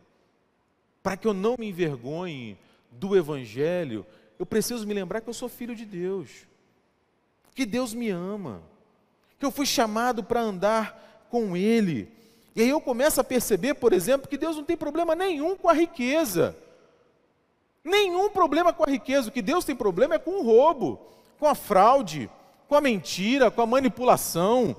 para 1.02 1.14
que 1.14 1.28
eu 1.28 1.34
não 1.34 1.56
me 1.58 1.68
envergonhe 1.68 2.56
do 2.90 3.14
Evangelho, 3.14 4.06
eu 4.38 4.46
preciso 4.46 4.86
me 4.86 4.94
lembrar 4.94 5.20
que 5.20 5.28
eu 5.28 5.34
sou 5.34 5.46
filho 5.46 5.76
de 5.76 5.84
Deus, 5.84 6.46
que 7.54 7.66
Deus 7.66 7.92
me 7.92 8.08
ama, 8.08 8.62
que 9.38 9.44
eu 9.44 9.50
fui 9.50 9.66
chamado 9.66 10.24
para 10.24 10.40
andar 10.40 11.04
com 11.30 11.56
Ele. 11.56 12.12
E 12.54 12.62
aí 12.62 12.68
eu 12.68 12.80
começo 12.80 13.20
a 13.20 13.24
perceber, 13.24 13.74
por 13.74 13.92
exemplo, 13.92 14.28
que 14.28 14.38
Deus 14.38 14.56
não 14.56 14.64
tem 14.64 14.76
problema 14.76 15.14
nenhum 15.14 15.56
com 15.56 15.68
a 15.68 15.74
riqueza. 15.74 16.56
Nenhum 17.84 18.30
problema 18.30 18.72
com 18.72 18.82
a 18.82 18.90
riqueza. 18.90 19.28
O 19.28 19.32
que 19.32 19.42
Deus 19.42 19.64
tem 19.64 19.76
problema 19.76 20.14
é 20.14 20.18
com 20.18 20.40
o 20.40 20.42
roubo, 20.42 21.00
com 21.38 21.46
a 21.46 21.54
fraude, 21.54 22.30
com 22.68 22.74
a 22.74 22.80
mentira, 22.80 23.50
com 23.50 23.62
a 23.62 23.66
manipulação. 23.66 24.74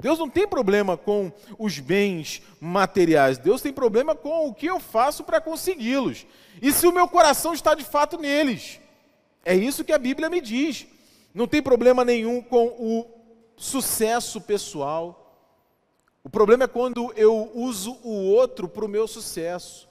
Deus 0.00 0.18
não 0.18 0.30
tem 0.30 0.46
problema 0.46 0.96
com 0.96 1.32
os 1.58 1.80
bens 1.80 2.40
materiais, 2.60 3.36
Deus 3.36 3.60
tem 3.60 3.72
problema 3.72 4.14
com 4.14 4.46
o 4.46 4.54
que 4.54 4.66
eu 4.66 4.78
faço 4.78 5.24
para 5.24 5.40
consegui-los. 5.40 6.24
E 6.62 6.72
se 6.72 6.86
o 6.86 6.92
meu 6.92 7.08
coração 7.08 7.52
está 7.52 7.74
de 7.74 7.84
fato 7.84 8.16
neles. 8.16 8.80
É 9.44 9.56
isso 9.56 9.84
que 9.84 9.92
a 9.92 9.98
Bíblia 9.98 10.30
me 10.30 10.40
diz. 10.40 10.86
Não 11.34 11.48
tem 11.48 11.60
problema 11.60 12.04
nenhum 12.04 12.40
com 12.40 12.66
o 12.66 13.06
sucesso 13.56 14.40
pessoal. 14.40 15.27
O 16.28 16.30
problema 16.30 16.64
é 16.64 16.68
quando 16.68 17.10
eu 17.16 17.50
uso 17.54 17.96
o 18.04 18.12
outro 18.34 18.68
para 18.68 18.84
o 18.84 18.88
meu 18.88 19.08
sucesso. 19.08 19.88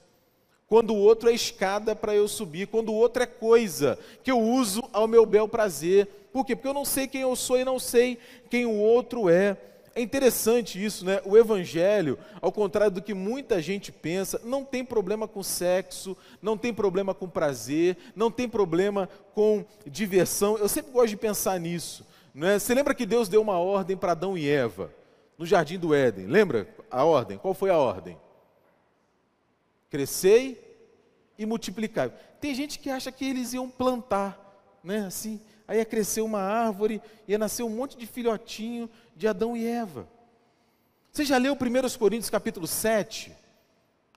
Quando 0.68 0.94
o 0.94 0.96
outro 0.96 1.28
é 1.28 1.32
escada 1.34 1.96
para 1.96 2.14
eu 2.14 2.28
subir, 2.28 2.68
quando 2.68 2.90
o 2.90 2.94
outro 2.94 3.24
é 3.24 3.26
coisa 3.26 3.98
que 4.22 4.30
eu 4.30 4.38
uso 4.38 4.88
ao 4.92 5.08
meu 5.08 5.26
bel 5.26 5.48
prazer. 5.48 6.06
Por 6.32 6.46
quê? 6.46 6.54
Porque 6.54 6.68
eu 6.68 6.74
não 6.74 6.84
sei 6.84 7.08
quem 7.08 7.22
eu 7.22 7.34
sou 7.34 7.58
e 7.58 7.64
não 7.64 7.80
sei 7.80 8.20
quem 8.48 8.66
o 8.66 8.78
outro 8.78 9.28
é. 9.28 9.56
É 9.96 10.00
interessante 10.00 10.82
isso, 10.82 11.04
né? 11.04 11.20
O 11.24 11.36
evangelho, 11.36 12.16
ao 12.40 12.52
contrário 12.52 12.92
do 12.92 13.02
que 13.02 13.14
muita 13.14 13.60
gente 13.60 13.90
pensa, 13.90 14.40
não 14.44 14.64
tem 14.64 14.84
problema 14.84 15.26
com 15.26 15.42
sexo, 15.42 16.16
não 16.40 16.56
tem 16.56 16.72
problema 16.72 17.12
com 17.12 17.28
prazer, 17.28 17.96
não 18.14 18.30
tem 18.30 18.48
problema 18.48 19.08
com 19.34 19.64
diversão. 19.84 20.56
Eu 20.56 20.68
sempre 20.68 20.92
gosto 20.92 21.08
de 21.08 21.16
pensar 21.16 21.58
nisso. 21.58 22.06
Né? 22.32 22.60
Você 22.60 22.72
lembra 22.74 22.94
que 22.94 23.04
Deus 23.04 23.28
deu 23.28 23.42
uma 23.42 23.58
ordem 23.58 23.96
para 23.96 24.12
Adão 24.12 24.38
e 24.38 24.48
Eva 24.48 24.96
no 25.38 25.46
jardim 25.46 25.78
do 25.78 25.94
Éden? 25.94 26.26
Lembra 26.26 26.68
a 26.90 27.04
ordem? 27.04 27.38
Qual 27.38 27.54
foi 27.54 27.70
a 27.70 27.78
ordem? 27.78 28.18
Crescei 29.88 30.60
e 31.38 31.46
multiplicai. 31.46 32.12
Tem 32.40 32.54
gente 32.54 32.78
que 32.78 32.90
acha 32.90 33.12
que 33.12 33.24
eles 33.24 33.52
iam 33.52 33.70
plantar, 33.70 34.38
né? 34.82 35.06
Assim, 35.06 35.40
aí 35.66 35.78
ia 35.78 35.84
crescer 35.84 36.20
uma 36.20 36.40
árvore, 36.40 37.00
ia 37.26 37.38
nascer 37.38 37.62
um 37.62 37.70
monte 37.70 37.96
de 37.96 38.06
filhotinho 38.06 38.90
de 39.14 39.28
Adão 39.28 39.56
e 39.56 39.64
Eva. 39.64 40.08
Você 41.12 41.24
já 41.24 41.38
leu 41.38 41.54
1 41.54 41.98
Coríntios 41.98 42.30
capítulo 42.30 42.66
7? 42.66 43.32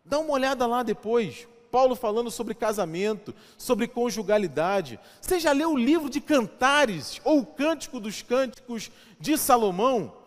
Dá 0.03 0.19
uma 0.19 0.33
olhada 0.33 0.65
lá 0.65 0.83
depois. 0.83 1.47
Paulo 1.71 1.95
falando 1.95 2.29
sobre 2.29 2.53
casamento, 2.53 3.33
sobre 3.57 3.87
conjugalidade. 3.87 4.99
Você 5.21 5.39
já 5.39 5.53
leu 5.53 5.71
o 5.71 5.77
livro 5.77 6.09
de 6.09 6.19
Cantares, 6.19 7.21
ou 7.23 7.39
o 7.39 7.45
Cântico 7.45 7.99
dos 7.99 8.21
Cânticos 8.21 8.91
de 9.19 9.37
Salomão? 9.37 10.20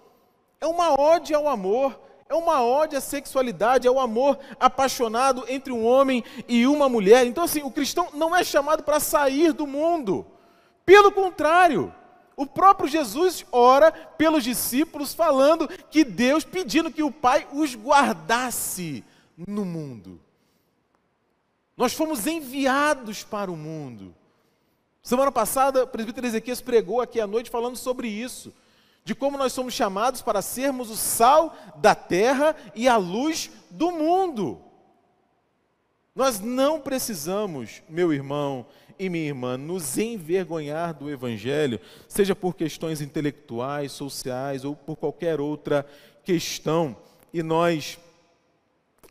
É 0.65 0.67
uma 0.67 0.99
ode 0.99 1.35
ao 1.35 1.47
amor, 1.47 2.01
é 2.27 2.35
uma 2.35 2.65
ode 2.65 2.97
à 2.97 3.01
sexualidade, 3.01 3.87
é 3.87 3.91
o 3.91 4.01
amor 4.01 4.39
apaixonado 4.59 5.45
entre 5.47 5.71
um 5.71 5.85
homem 5.85 6.25
e 6.49 6.67
uma 6.67 6.89
mulher. 6.89 7.27
Então, 7.27 7.45
assim, 7.45 7.63
o 7.63 7.71
cristão 7.71 8.09
não 8.15 8.35
é 8.35 8.43
chamado 8.43 8.83
para 8.83 8.99
sair 8.99 9.53
do 9.53 9.67
mundo. 9.67 10.27
Pelo 10.87 11.13
contrário, 11.13 11.95
o 12.35 12.47
próprio 12.47 12.89
Jesus 12.89 13.45
ora 13.53 13.93
pelos 13.93 14.43
discípulos, 14.43 15.13
falando 15.13 15.69
que 15.91 16.03
Deus, 16.03 16.45
pedindo 16.45 16.91
que 16.91 17.03
o 17.03 17.13
Pai 17.13 17.47
os 17.53 17.75
guardasse 17.75 19.05
no 19.37 19.67
mundo. 19.67 20.19
Nós 21.77 21.93
fomos 21.93 22.27
enviados 22.27 23.23
para 23.23 23.53
o 23.53 23.57
mundo. 23.57 24.15
Semana 25.03 25.31
passada, 25.31 25.85
o 25.85 25.87
presbítero 25.87 26.27
Ezequias 26.27 26.63
pregou 26.63 27.03
aqui 27.03 27.21
à 27.21 27.27
noite 27.27 27.51
falando 27.51 27.77
sobre 27.77 28.09
isso, 28.09 28.51
de 29.05 29.15
como 29.15 29.37
nós 29.37 29.53
somos 29.53 29.75
chamados 29.75 30.23
para 30.23 30.41
sermos 30.41 30.91
o 30.91 30.97
sal 30.97 31.55
da 31.77 31.95
terra 31.95 32.57
e 32.75 32.89
a 32.89 32.97
luz 32.97 33.51
do 33.71 33.93
mundo. 33.93 34.61
Nós 36.15 36.41
não 36.41 36.81
precisamos, 36.81 37.83
meu 37.89 38.13
irmão 38.13 38.65
e 38.99 39.09
minha 39.11 39.27
irmã, 39.27 39.59
nos 39.59 39.99
envergonhar 39.99 40.95
do 40.95 41.11
Evangelho, 41.11 41.81
seja 42.09 42.35
por 42.35 42.55
questões 42.55 43.01
intelectuais, 43.01 43.93
sociais 43.93 44.65
ou 44.65 44.75
por 44.75 44.97
qualquer 44.97 45.41
outra 45.41 45.85
questão. 46.23 46.97
E 47.33 47.43
nós, 47.43 47.99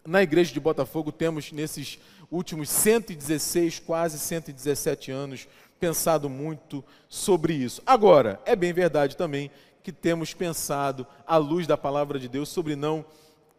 na 0.05 0.23
igreja 0.23 0.53
de 0.53 0.59
Botafogo, 0.59 1.11
temos 1.11 1.51
nesses 1.51 1.99
últimos 2.31 2.69
116, 2.69 3.79
quase 3.79 4.17
117 4.17 5.11
anos, 5.11 5.47
pensado 5.79 6.29
muito 6.29 6.83
sobre 7.09 7.53
isso. 7.53 7.83
Agora, 7.85 8.39
é 8.45 8.55
bem 8.55 8.71
verdade 8.71 9.17
também 9.17 9.51
que 9.83 9.91
temos 9.91 10.33
pensado, 10.33 11.05
à 11.27 11.35
luz 11.37 11.67
da 11.67 11.77
palavra 11.77 12.17
de 12.17 12.29
Deus, 12.29 12.49
sobre 12.49 12.75
não 12.75 13.05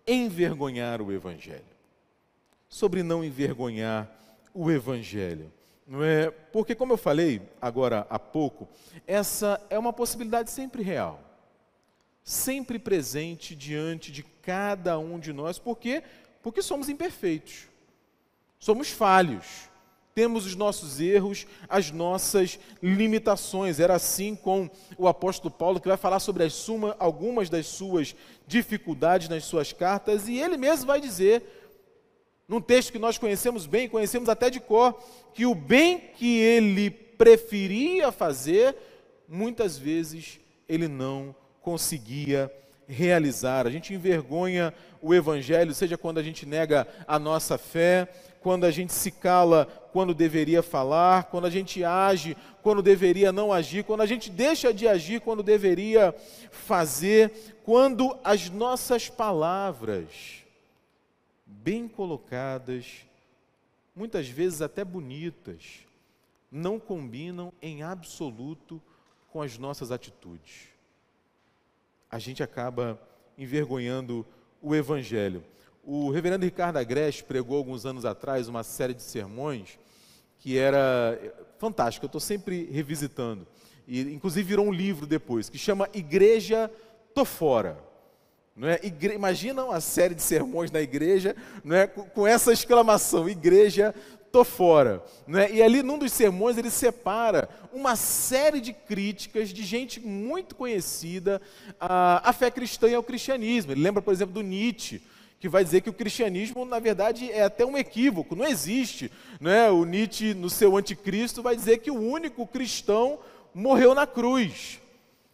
envergonhar 0.06 1.02
o 1.02 1.12
Evangelho. 1.12 1.62
Sobre 2.68 3.02
não 3.02 3.22
envergonhar 3.22 4.10
o 4.54 4.70
Evangelho. 4.70 5.52
Não 5.86 6.02
é? 6.02 6.30
Porque, 6.30 6.74
como 6.74 6.94
eu 6.94 6.96
falei 6.96 7.42
agora 7.60 8.06
há 8.08 8.18
pouco, 8.18 8.66
essa 9.06 9.60
é 9.68 9.78
uma 9.78 9.92
possibilidade 9.92 10.50
sempre 10.50 10.82
real, 10.82 11.20
sempre 12.22 12.78
presente 12.78 13.54
diante 13.54 14.10
de 14.10 14.22
cada 14.22 14.98
um 14.98 15.18
de 15.18 15.32
nós, 15.32 15.58
por 15.58 15.78
quê? 15.78 16.02
Porque 16.42 16.62
somos 16.62 16.88
imperfeitos, 16.88 17.68
somos 18.58 18.90
falhos, 18.90 19.68
temos 20.14 20.46
os 20.46 20.54
nossos 20.54 21.00
erros, 21.00 21.44
as 21.68 21.90
nossas 21.90 22.58
limitações. 22.80 23.80
Era 23.80 23.94
assim 23.94 24.36
com 24.36 24.70
o 24.96 25.08
apóstolo 25.08 25.52
Paulo, 25.52 25.80
que 25.80 25.88
vai 25.88 25.96
falar 25.96 26.20
sobre 26.20 26.48
suma, 26.48 26.94
algumas 27.00 27.50
das 27.50 27.66
suas 27.66 28.14
dificuldades 28.46 29.28
nas 29.28 29.44
suas 29.44 29.72
cartas, 29.72 30.28
e 30.28 30.38
ele 30.38 30.56
mesmo 30.56 30.86
vai 30.86 31.00
dizer 31.00 31.42
num 32.46 32.60
texto 32.60 32.92
que 32.92 32.98
nós 32.98 33.18
conhecemos 33.18 33.66
bem, 33.66 33.88
conhecemos 33.88 34.28
até 34.28 34.50
de 34.50 34.60
cor, 34.60 35.02
que 35.32 35.46
o 35.46 35.54
bem 35.54 35.98
que 35.98 36.38
ele 36.38 36.90
preferia 36.90 38.12
fazer, 38.12 38.76
muitas 39.26 39.78
vezes 39.78 40.38
ele 40.68 40.86
não 40.86 41.34
conseguia 41.60 42.52
realizar. 42.86 43.66
A 43.66 43.70
gente 43.70 43.94
envergonha 43.94 44.74
o 45.00 45.14
Evangelho, 45.14 45.74
seja 45.74 45.96
quando 45.96 46.18
a 46.18 46.22
gente 46.22 46.46
nega 46.46 46.86
a 47.06 47.18
nossa 47.18 47.56
fé, 47.56 48.08
quando 48.44 48.64
a 48.64 48.70
gente 48.70 48.92
se 48.92 49.10
cala 49.10 49.66
quando 49.90 50.14
deveria 50.14 50.62
falar, 50.62 51.24
quando 51.24 51.46
a 51.46 51.50
gente 51.50 51.82
age 51.82 52.36
quando 52.64 52.80
deveria 52.80 53.30
não 53.30 53.52
agir, 53.52 53.84
quando 53.84 54.00
a 54.00 54.06
gente 54.06 54.30
deixa 54.30 54.72
de 54.72 54.88
agir 54.88 55.20
quando 55.20 55.42
deveria 55.42 56.14
fazer, 56.50 57.30
quando 57.62 58.16
as 58.24 58.48
nossas 58.48 59.10
palavras 59.10 60.42
bem 61.44 61.86
colocadas, 61.86 63.04
muitas 63.94 64.28
vezes 64.28 64.62
até 64.62 64.82
bonitas, 64.82 65.80
não 66.50 66.80
combinam 66.80 67.52
em 67.60 67.82
absoluto 67.82 68.80
com 69.30 69.42
as 69.42 69.58
nossas 69.58 69.90
atitudes. 69.90 70.68
A 72.10 72.18
gente 72.18 72.42
acaba 72.42 72.98
envergonhando 73.36 74.24
o 74.62 74.74
Evangelho. 74.74 75.44
O 75.86 76.10
reverendo 76.10 76.44
Ricardo 76.44 76.78
Agreste 76.78 77.24
pregou 77.24 77.58
alguns 77.58 77.84
anos 77.84 78.06
atrás 78.06 78.48
uma 78.48 78.62
série 78.62 78.94
de 78.94 79.02
sermões 79.02 79.78
que 80.38 80.58
era 80.58 81.18
fantástica, 81.58 82.04
eu 82.04 82.08
estou 82.08 82.20
sempre 82.20 82.68
revisitando. 82.70 83.46
E, 83.86 84.00
inclusive 84.00 84.48
virou 84.48 84.66
um 84.66 84.72
livro 84.72 85.06
depois, 85.06 85.50
que 85.50 85.58
chama 85.58 85.88
Igreja 85.92 86.70
Tô 87.14 87.24
Fora. 87.24 87.78
Não 88.56 88.68
é? 88.68 88.80
Igre... 88.82 89.14
Imagina 89.14 89.64
uma 89.64 89.80
série 89.80 90.14
de 90.14 90.22
sermões 90.22 90.70
na 90.70 90.80
igreja 90.80 91.34
não 91.62 91.76
é? 91.76 91.86
com 91.86 92.26
essa 92.26 92.52
exclamação: 92.52 93.28
Igreja, 93.28 93.94
tô 94.30 94.44
fora. 94.44 95.02
Não 95.26 95.38
é? 95.38 95.52
E 95.52 95.62
ali, 95.62 95.82
num 95.82 95.98
dos 95.98 96.12
sermões, 96.12 96.56
ele 96.56 96.70
separa 96.70 97.48
uma 97.72 97.96
série 97.96 98.60
de 98.60 98.72
críticas 98.72 99.48
de 99.50 99.64
gente 99.64 100.00
muito 100.00 100.54
conhecida 100.54 101.42
à, 101.80 102.28
à 102.28 102.32
fé 102.32 102.50
cristã 102.50 102.88
e 102.88 102.94
ao 102.94 103.02
cristianismo. 103.02 103.72
Ele 103.72 103.82
lembra, 103.82 104.00
por 104.00 104.12
exemplo, 104.12 104.32
do 104.32 104.42
Nietzsche 104.42 105.02
que 105.44 105.48
vai 105.50 105.62
dizer 105.62 105.82
que 105.82 105.90
o 105.90 105.92
cristianismo, 105.92 106.64
na 106.64 106.78
verdade, 106.78 107.30
é 107.30 107.42
até 107.42 107.66
um 107.66 107.76
equívoco, 107.76 108.34
não 108.34 108.46
existe. 108.46 109.12
Não 109.38 109.50
é? 109.50 109.70
O 109.70 109.84
Nietzsche, 109.84 110.32
no 110.32 110.48
seu 110.48 110.74
Anticristo, 110.74 111.42
vai 111.42 111.54
dizer 111.54 111.80
que 111.80 111.90
o 111.90 112.00
único 112.00 112.46
cristão 112.46 113.18
morreu 113.52 113.94
na 113.94 114.06
cruz. 114.06 114.80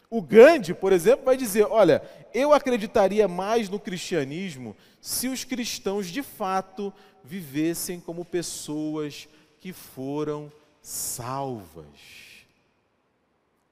O 0.09 0.21
Gandhi, 0.21 0.73
por 0.73 0.91
exemplo, 0.91 1.23
vai 1.23 1.37
dizer: 1.37 1.63
olha, 1.63 2.03
eu 2.33 2.51
acreditaria 2.51 3.25
mais 3.25 3.69
no 3.69 3.79
cristianismo 3.79 4.75
se 4.99 5.29
os 5.29 5.45
cristãos 5.45 6.07
de 6.07 6.21
fato 6.21 6.93
vivessem 7.23 7.97
como 7.97 8.25
pessoas 8.25 9.29
que 9.61 9.71
foram 9.71 10.51
salvas. 10.81 11.85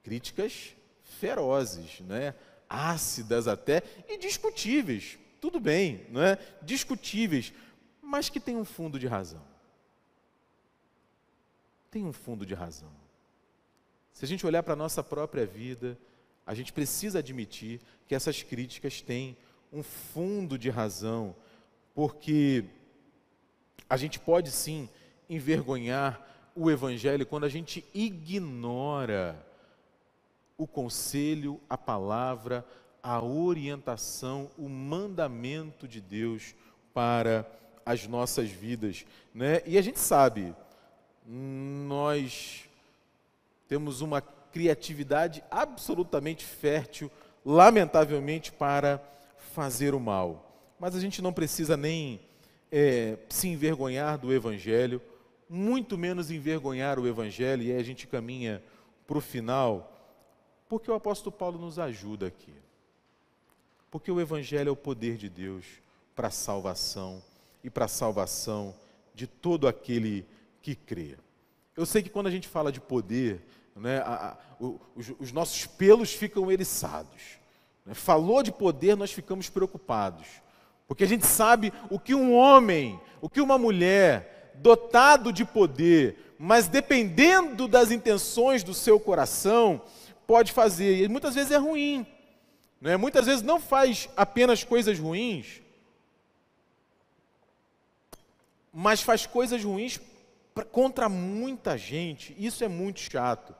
Críticas 0.03 0.73
ferozes, 1.19 1.99
né? 1.99 2.33
ácidas 2.69 3.45
até 3.45 3.83
e 4.07 4.17
discutíveis. 4.17 5.17
Tudo 5.39 5.59
bem, 5.59 6.05
não 6.09 6.21
é? 6.21 6.37
Discutíveis, 6.61 7.53
mas 8.01 8.29
que 8.29 8.39
tem 8.39 8.57
um 8.57 8.65
fundo 8.65 8.99
de 8.99 9.07
razão. 9.07 9.41
Tem 11.89 12.05
um 12.05 12.13
fundo 12.13 12.45
de 12.45 12.53
razão. 12.53 12.91
Se 14.11 14.25
a 14.25 14.27
gente 14.27 14.45
olhar 14.45 14.63
para 14.63 14.73
a 14.73 14.77
nossa 14.77 15.03
própria 15.03 15.45
vida, 15.45 15.97
a 16.45 16.53
gente 16.53 16.73
precisa 16.73 17.19
admitir 17.19 17.79
que 18.07 18.15
essas 18.15 18.43
críticas 18.43 19.01
têm 19.01 19.37
um 19.71 19.83
fundo 19.83 20.57
de 20.57 20.69
razão, 20.69 21.35
porque 21.93 22.65
a 23.89 23.95
gente 23.95 24.19
pode 24.19 24.51
sim 24.51 24.89
envergonhar 25.29 26.27
o 26.55 26.69
Evangelho 26.69 27.25
quando 27.25 27.45
a 27.45 27.49
gente 27.49 27.85
ignora 27.93 29.45
o 30.57 30.67
conselho, 30.67 31.61
a 31.69 31.77
palavra, 31.77 32.65
a 33.01 33.21
orientação, 33.21 34.49
o 34.57 34.67
mandamento 34.67 35.87
de 35.87 36.01
Deus 36.01 36.55
para 36.93 37.49
as 37.85 38.07
nossas 38.07 38.49
vidas. 38.49 39.05
Né? 39.33 39.61
E 39.65 39.77
a 39.77 39.81
gente 39.81 39.99
sabe, 39.99 40.53
nós 41.25 42.65
temos 43.67 44.01
uma 44.01 44.21
criatividade 44.21 45.43
absolutamente 45.49 46.43
fértil, 46.45 47.11
lamentavelmente, 47.45 48.51
para 48.51 49.01
fazer 49.53 49.93
o 49.93 49.99
mal. 49.99 50.73
Mas 50.79 50.95
a 50.95 50.99
gente 50.99 51.21
não 51.21 51.33
precisa 51.33 51.77
nem 51.77 52.19
é, 52.71 53.17
se 53.29 53.47
envergonhar 53.47 54.17
do 54.17 54.33
Evangelho, 54.33 55.01
muito 55.49 55.97
menos 55.97 56.29
envergonhar 56.29 56.99
o 56.99 57.07
Evangelho, 57.07 57.63
e 57.63 57.71
aí 57.71 57.79
a 57.79 57.83
gente 57.83 58.07
caminha 58.07 58.63
para 59.07 59.17
o 59.17 59.21
final, 59.21 59.91
porque 60.67 60.91
o 60.91 60.93
apóstolo 60.93 61.35
Paulo 61.35 61.57
nos 61.57 61.79
ajuda 61.79 62.27
aqui. 62.27 62.53
Porque 63.91 64.11
o 64.11 64.21
Evangelho 64.21 64.69
é 64.69 64.71
o 64.71 64.75
poder 64.75 65.17
de 65.17 65.29
Deus 65.29 65.65
para 66.15 66.27
a 66.27 66.31
salvação 66.31 67.21
e 67.63 67.69
para 67.69 67.85
a 67.85 67.89
salvação 67.89 68.75
de 69.15 69.25
todo 69.25 69.67
aquele 69.67 70.25
que 70.61 70.75
crê. 70.75 71.17
Eu 71.75 71.85
sei 71.85 72.03
que 72.03 72.09
quando 72.09 72.27
a 72.27 72.31
gente 72.31 72.47
fala 72.47 72.71
de 72.71 72.79
poder, 72.79 73.41
né, 73.75 73.99
a, 73.99 74.31
a, 74.31 74.37
os, 74.95 75.13
os, 75.19 75.31
nossos 75.31 75.65
pelos 75.65 76.13
ficam 76.13 76.51
eriçados. 76.51 77.39
Né? 77.85 77.93
Falou 77.93 78.43
de 78.43 78.51
poder, 78.51 78.95
nós 78.95 79.11
ficamos 79.11 79.49
preocupados. 79.49 80.27
Porque 80.87 81.03
a 81.03 81.07
gente 81.07 81.25
sabe 81.25 81.71
o 81.89 81.99
que 81.99 82.13
um 82.13 82.35
homem, 82.35 82.99
o 83.21 83.29
que 83.29 83.41
uma 83.41 83.57
mulher 83.57 84.51
dotado 84.55 85.31
de 85.31 85.45
poder, 85.45 86.35
mas 86.37 86.67
dependendo 86.67 87.67
das 87.67 87.91
intenções 87.91 88.63
do 88.63 88.73
seu 88.73 88.99
coração, 88.99 89.81
pode 90.27 90.51
fazer. 90.51 91.03
E 91.03 91.07
muitas 91.07 91.35
vezes 91.35 91.51
é 91.51 91.57
ruim. 91.57 92.05
Né? 92.79 92.97
Muitas 92.97 93.25
vezes 93.25 93.41
não 93.41 93.59
faz 93.59 94.09
apenas 94.15 94.63
coisas 94.63 94.97
ruins, 94.97 95.61
mas 98.73 99.01
faz 99.01 99.25
coisas 99.25 99.63
ruins 99.63 99.99
contra 100.71 101.09
muita 101.09 101.77
gente. 101.77 102.35
Isso 102.37 102.63
é 102.63 102.67
muito 102.67 102.99
chato. 102.99 103.55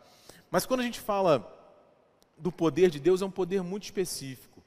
Mas 0.50 0.66
quando 0.66 0.80
a 0.82 0.84
gente 0.84 1.00
fala 1.00 1.56
do 2.38 2.52
poder 2.52 2.90
de 2.90 3.00
Deus, 3.00 3.22
é 3.22 3.26
um 3.26 3.32
poder 3.32 3.62
muito 3.62 3.84
específico. 3.84 4.64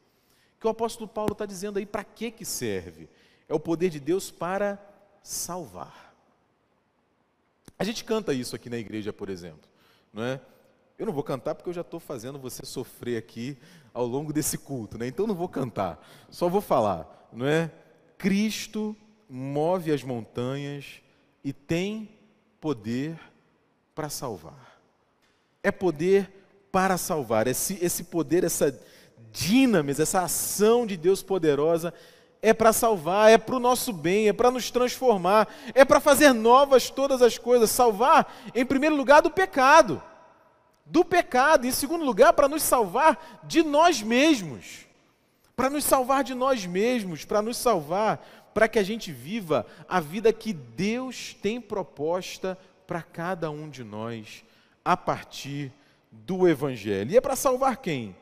Que 0.61 0.67
o 0.67 0.71
apóstolo 0.71 1.09
Paulo 1.09 1.33
está 1.33 1.47
dizendo 1.47 1.79
aí 1.79 1.87
para 1.87 2.05
que, 2.05 2.31
que 2.31 2.45
serve? 2.45 3.09
É 3.49 3.55
o 3.55 3.61
poder 3.61 3.91
de 3.91 3.99
Deus 3.99 4.31
para 4.31 4.79
salvar. 5.23 6.15
A 7.79 7.85
gente 7.85 8.05
canta 8.05 8.33
isso 8.33 8.55
aqui 8.55 8.71
na 8.71 8.79
igreja, 8.79 9.13
por 9.13 9.29
exemplo, 9.29 9.69
não 10.13 10.23
é? 10.23 10.41
Eu 10.99 11.07
não 11.07 11.13
vou 11.13 11.23
cantar 11.23 11.55
porque 11.55 11.69
eu 11.69 11.75
já 11.75 11.81
estou 11.81 11.99
fazendo 11.99 12.39
você 12.39 12.65
sofrer 12.65 13.17
aqui 13.17 13.59
ao 13.93 14.07
longo 14.07 14.33
desse 14.33 14.59
culto, 14.59 14.99
né? 14.99 15.07
Então 15.07 15.27
não 15.27 15.35
vou 15.35 15.49
cantar, 15.49 16.05
só 16.31 16.49
vou 16.49 16.61
falar, 16.61 17.29
não 17.33 17.47
é? 17.47 17.71
Cristo 18.19 18.97
move 19.29 19.91
as 19.91 20.03
montanhas 20.03 21.03
e 21.43 21.53
tem 21.53 22.09
poder 22.61 23.19
para 23.95 24.09
salvar. 24.09 24.79
É 25.63 25.71
poder 25.71 26.31
para 26.71 26.97
salvar. 26.97 27.47
Esse, 27.47 27.79
esse 27.83 28.05
poder, 28.05 28.45
essa 28.45 28.79
dinamis, 29.33 29.99
essa 29.99 30.23
ação 30.23 30.87
de 30.87 30.97
Deus 30.97 31.23
poderosa 31.23 31.93
é 32.41 32.53
para 32.53 32.73
salvar, 32.73 33.31
é 33.31 33.39
para 33.39 33.55
o 33.55 33.61
nosso 33.61 33.93
bem, 33.93 34.29
é 34.29 34.33
para 34.33 34.51
nos 34.51 34.71
transformar, 34.71 35.49
é 35.75 35.85
para 35.85 36.01
fazer 36.01 36.33
novas 36.33 36.91
todas 36.91 37.23
as 37.23 37.39
coisas. 37.39 37.71
Salvar, 37.71 38.35
em 38.55 38.67
primeiro 38.67 38.97
lugar, 38.97 39.23
do 39.23 39.31
pecado. 39.31 40.03
Do 40.85 41.05
pecado. 41.05 41.67
Em 41.67 41.71
segundo 41.71 42.05
lugar, 42.05 42.33
para 42.33 42.49
nos 42.49 42.63
salvar 42.63 43.41
de 43.45 43.63
nós 43.63 44.03
mesmos. 44.03 44.87
Para 45.55 45.71
nos 45.71 45.85
salvar 45.85 46.25
de 46.25 46.35
nós 46.35 46.65
mesmos, 46.67 47.25
para 47.25 47.43
nos 47.43 47.57
salvar, 47.57 48.51
para 48.55 48.69
que 48.69 48.79
a 48.79 48.83
gente 48.83 49.13
viva 49.13 49.67
a 49.89 50.01
vida 50.01 50.33
que 50.33 50.53
Deus 50.53 51.35
tem 51.41 51.61
proposta 51.61 52.59
para 52.87 53.03
cada 53.03 53.51
um 53.51 53.69
de 53.69 53.85
nós 53.85 54.45
a 54.85 54.97
partir 54.97 55.73
do 56.11 56.49
Evangelho. 56.49 57.13
E 57.13 57.17
é 57.17 57.21
para 57.21 57.37
salvar 57.37 57.77
quem? 57.77 58.17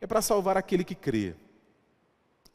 É 0.00 0.06
para 0.06 0.22
salvar 0.22 0.56
aquele 0.56 0.84
que 0.84 0.94
crê 0.94 1.34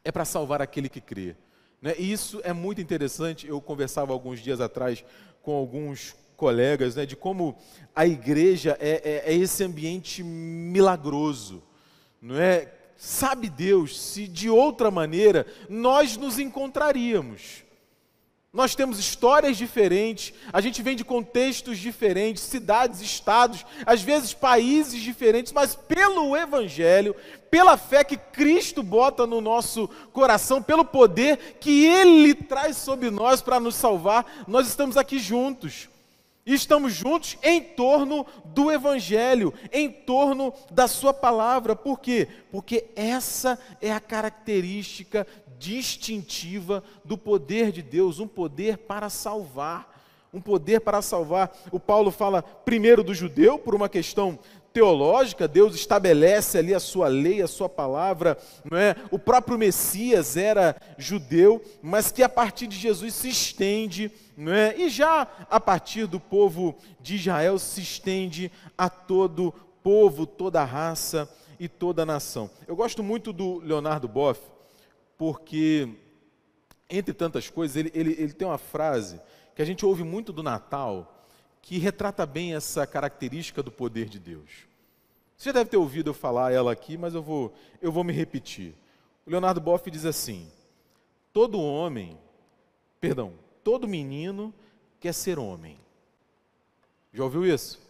é 0.04 0.10
para 0.10 0.24
salvar 0.24 0.60
aquele 0.60 0.88
que 0.88 1.00
crê. 1.00 1.36
Né? 1.80 1.94
E 1.98 2.12
isso 2.12 2.40
é 2.44 2.52
muito 2.52 2.80
interessante. 2.80 3.46
Eu 3.46 3.60
conversava 3.60 4.12
alguns 4.12 4.40
dias 4.40 4.60
atrás 4.60 5.04
com 5.42 5.52
alguns 5.52 6.14
colegas 6.42 6.96
né, 6.96 7.06
de 7.06 7.14
como 7.14 7.56
a 7.94 8.04
igreja 8.04 8.76
é, 8.80 9.22
é, 9.26 9.32
é 9.32 9.36
esse 9.36 9.62
ambiente 9.62 10.24
milagroso. 10.24 11.62
Não 12.20 12.36
é? 12.36 12.68
Sabe 12.96 13.48
Deus 13.48 14.00
se 14.00 14.26
de 14.26 14.50
outra 14.50 14.90
maneira 14.90 15.46
nós 15.68 16.16
nos 16.16 16.40
encontraríamos. 16.40 17.62
Nós 18.52 18.74
temos 18.74 18.98
histórias 18.98 19.56
diferentes, 19.56 20.34
a 20.52 20.60
gente 20.60 20.82
vem 20.82 20.96
de 20.96 21.04
contextos 21.04 21.78
diferentes, 21.78 22.42
cidades, 22.42 23.00
estados, 23.00 23.64
às 23.86 24.02
vezes 24.02 24.34
países 24.34 25.00
diferentes, 25.00 25.52
mas 25.52 25.76
pelo 25.76 26.36
Evangelho, 26.36 27.14
pela 27.50 27.76
fé 27.76 28.02
que 28.02 28.16
Cristo 28.16 28.82
bota 28.82 29.28
no 29.28 29.40
nosso 29.40 29.88
coração, 30.12 30.60
pelo 30.60 30.84
poder 30.84 31.56
que 31.60 31.86
Ele 31.86 32.34
traz 32.34 32.76
sobre 32.78 33.10
nós 33.10 33.40
para 33.40 33.60
nos 33.60 33.76
salvar, 33.76 34.44
nós 34.48 34.66
estamos 34.66 34.96
aqui 34.96 35.20
juntos. 35.20 35.88
E 36.44 36.54
estamos 36.54 36.92
juntos 36.92 37.38
em 37.42 37.62
torno 37.62 38.26
do 38.46 38.70
Evangelho, 38.70 39.54
em 39.72 39.90
torno 39.90 40.52
da 40.70 40.88
Sua 40.88 41.14
palavra. 41.14 41.76
Por 41.76 42.00
quê? 42.00 42.26
Porque 42.50 42.86
essa 42.96 43.58
é 43.80 43.92
a 43.92 44.00
característica 44.00 45.26
distintiva 45.56 46.82
do 47.04 47.16
poder 47.16 47.70
de 47.70 47.82
Deus, 47.82 48.18
um 48.18 48.26
poder 48.26 48.78
para 48.78 49.08
salvar. 49.08 49.92
Um 50.34 50.40
poder 50.40 50.80
para 50.80 51.02
salvar. 51.02 51.54
O 51.70 51.78
Paulo 51.78 52.10
fala 52.10 52.42
primeiro 52.42 53.04
do 53.04 53.14
judeu, 53.14 53.58
por 53.58 53.74
uma 53.74 53.88
questão 53.88 54.38
teológica, 54.72 55.46
Deus 55.46 55.74
estabelece 55.74 56.58
ali 56.58 56.74
a 56.74 56.80
sua 56.80 57.08
lei, 57.08 57.42
a 57.42 57.46
sua 57.46 57.68
palavra, 57.68 58.38
não 58.68 58.78
é? 58.78 58.96
O 59.10 59.18
próprio 59.18 59.58
Messias 59.58 60.36
era 60.36 60.76
judeu, 60.96 61.62
mas 61.82 62.10
que 62.10 62.22
a 62.22 62.28
partir 62.28 62.66
de 62.66 62.76
Jesus 62.76 63.14
se 63.14 63.28
estende, 63.28 64.10
não 64.36 64.52
é? 64.52 64.76
E 64.76 64.88
já 64.88 65.26
a 65.50 65.60
partir 65.60 66.06
do 66.06 66.18
povo 66.18 66.76
de 67.00 67.16
Israel 67.16 67.58
se 67.58 67.80
estende 67.80 68.50
a 68.76 68.88
todo 68.88 69.54
povo, 69.82 70.26
toda 70.26 70.64
raça 70.64 71.28
e 71.58 71.68
toda 71.68 72.06
nação. 72.06 72.50
Eu 72.66 72.74
gosto 72.74 73.02
muito 73.02 73.32
do 73.32 73.58
Leonardo 73.58 74.08
Boff, 74.08 74.40
porque, 75.18 75.88
entre 76.88 77.12
tantas 77.12 77.50
coisas, 77.50 77.76
ele, 77.76 77.92
ele, 77.94 78.12
ele 78.18 78.32
tem 78.32 78.48
uma 78.48 78.58
frase 78.58 79.20
que 79.54 79.62
a 79.62 79.64
gente 79.64 79.84
ouve 79.84 80.02
muito 80.02 80.32
do 80.32 80.42
Natal, 80.42 81.11
que 81.62 81.78
retrata 81.78 82.26
bem 82.26 82.54
essa 82.54 82.84
característica 82.86 83.62
do 83.62 83.70
poder 83.70 84.08
de 84.08 84.18
Deus. 84.18 84.66
Você 85.36 85.48
já 85.48 85.52
deve 85.52 85.70
ter 85.70 85.76
ouvido 85.76 86.10
eu 86.10 86.14
falar 86.14 86.52
ela 86.52 86.72
aqui, 86.72 86.98
mas 86.98 87.14
eu 87.14 87.22
vou, 87.22 87.54
eu 87.80 87.90
vou 87.90 88.04
me 88.04 88.12
repetir. 88.12 88.74
O 89.24 89.30
Leonardo 89.30 89.60
Boff 89.60 89.88
diz 89.90 90.04
assim: 90.04 90.50
todo 91.32 91.60
homem, 91.60 92.18
perdão, 93.00 93.32
todo 93.62 93.88
menino 93.88 94.52
quer 95.00 95.14
ser 95.14 95.38
homem. 95.38 95.78
Já 97.12 97.24
ouviu 97.24 97.46
isso? 97.46 97.80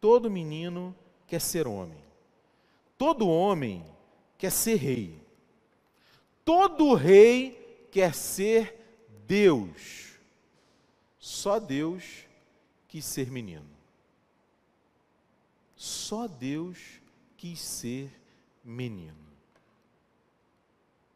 Todo 0.00 0.30
menino 0.30 0.94
quer 1.26 1.40
ser 1.40 1.66
homem. 1.66 2.02
Todo 2.98 3.28
homem 3.28 3.84
quer 4.36 4.50
ser 4.50 4.76
rei. 4.76 5.18
Todo 6.44 6.94
rei 6.94 7.88
quer 7.90 8.14
ser 8.14 9.06
Deus. 9.26 10.18
Só 11.18 11.58
Deus 11.58 12.24
quis 12.94 13.04
ser 13.04 13.28
menino. 13.28 13.66
Só 15.74 16.28
Deus 16.28 16.78
quis 17.36 17.58
ser 17.58 18.08
menino. 18.64 19.16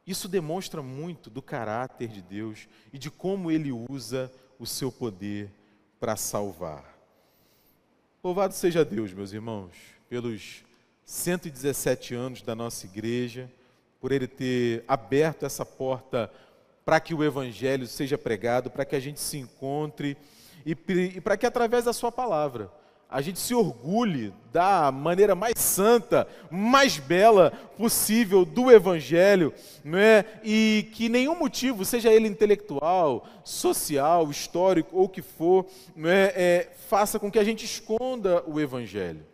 Isso 0.05 0.27
demonstra 0.27 0.83
muito 0.83 1.31
do 1.31 1.41
caráter 1.41 2.09
de 2.09 2.21
Deus 2.21 2.67
e 2.93 2.99
de 2.99 3.13
como 3.13 3.49
ele 3.49 3.71
usa 3.71 4.29
o 4.59 4.67
seu 4.67 4.91
poder 4.91 5.53
para 6.01 6.17
salvar. 6.17 6.99
Louvado 8.25 8.55
seja 8.55 8.85
Deus, 8.85 9.13
meus 9.13 9.33
irmãos, 9.33 9.71
pelos 10.09 10.65
117 11.05 12.13
anos 12.13 12.43
da 12.43 12.57
nossa 12.57 12.87
igreja 12.87 13.49
por 14.01 14.11
ele 14.11 14.27
ter 14.27 14.83
aberto 14.89 15.47
essa 15.47 15.65
porta 15.65 16.29
para 16.85 16.99
que 16.99 17.15
o 17.15 17.23
Evangelho 17.23 17.87
seja 17.87 18.19
pregado, 18.19 18.69
para 18.69 18.85
que 18.85 18.97
a 18.97 19.01
gente 19.01 19.21
se 19.21 19.39
encontre 19.39 20.17
e, 20.73 21.21
para 21.21 21.37
que 21.37 21.47
através 21.47 21.85
da 21.85 21.93
Sua 21.93 22.13
palavra 22.13 22.71
a 23.11 23.23
gente 23.23 23.39
se 23.39 23.55
orgulhe 23.55 24.35
da 24.53 24.93
maneira 24.93 25.35
mais 25.35 25.59
santa, 25.59 26.29
mais 26.51 26.99
bela 26.99 27.51
possível 27.79 28.45
do 28.45 28.71
Evangelho, 28.71 29.55
não 29.83 29.99
é? 29.99 30.27
e 30.45 30.91
que 30.93 31.09
nenhum 31.09 31.35
motivo, 31.35 31.87
seja 31.87 32.13
ele 32.13 32.29
intelectual, 32.29 33.27
social, 33.43 34.31
histórico 34.31 34.95
ou 34.95 35.05
o 35.05 35.09
que 35.09 35.23
for, 35.23 35.65
não 35.97 36.11
é? 36.11 36.33
é, 36.37 36.73
faça 36.87 37.19
com 37.19 37.31
que 37.31 37.39
a 37.39 37.45
gente 37.45 37.65
esconda 37.65 38.45
o 38.47 38.61
Evangelho. 38.61 39.25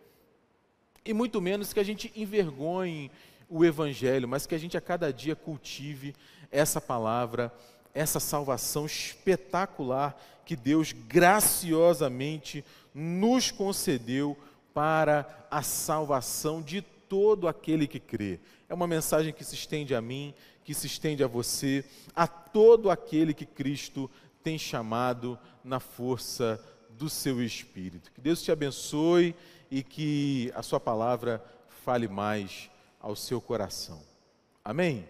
E 1.03 1.13
muito 1.13 1.41
menos 1.41 1.73
que 1.73 1.79
a 1.79 1.83
gente 1.83 2.11
envergonhe 2.15 3.11
o 3.49 3.65
Evangelho, 3.65 4.27
mas 4.27 4.47
que 4.47 4.55
a 4.55 4.57
gente 4.57 4.77
a 4.77 4.81
cada 4.81 5.11
dia 5.11 5.35
cultive 5.35 6.15
essa 6.49 6.79
palavra, 6.79 7.51
essa 7.93 8.21
salvação 8.21 8.85
espetacular 8.85 10.17
que 10.45 10.55
Deus 10.55 10.91
graciosamente 10.91 12.63
nos 12.93 13.51
concedeu 13.51 14.37
para 14.73 15.47
a 15.49 15.61
salvação 15.61 16.61
de 16.61 16.81
todo 16.81 17.47
aquele 17.47 17.87
que 17.87 17.99
crê. 17.99 18.39
É 18.67 18.73
uma 18.73 18.87
mensagem 18.87 19.33
que 19.33 19.43
se 19.43 19.55
estende 19.55 19.95
a 19.95 20.01
mim, 20.01 20.33
que 20.63 20.73
se 20.73 20.87
estende 20.87 21.23
a 21.23 21.27
você, 21.27 21.85
a 22.15 22.27
todo 22.27 22.89
aquele 22.89 23.33
que 23.33 23.45
Cristo 23.45 24.09
tem 24.43 24.57
chamado 24.57 25.37
na 25.63 25.79
força 25.79 26.63
do 26.89 27.09
seu 27.09 27.43
espírito. 27.43 28.11
Que 28.11 28.21
Deus 28.21 28.41
te 28.41 28.51
abençoe 28.51 29.35
e 29.69 29.83
que 29.83 30.51
a 30.55 30.61
sua 30.61 30.79
palavra 30.79 31.43
fale 31.83 32.07
mais 32.07 32.69
ao 32.99 33.15
seu 33.15 33.39
coração. 33.39 34.01
Amém? 34.63 35.07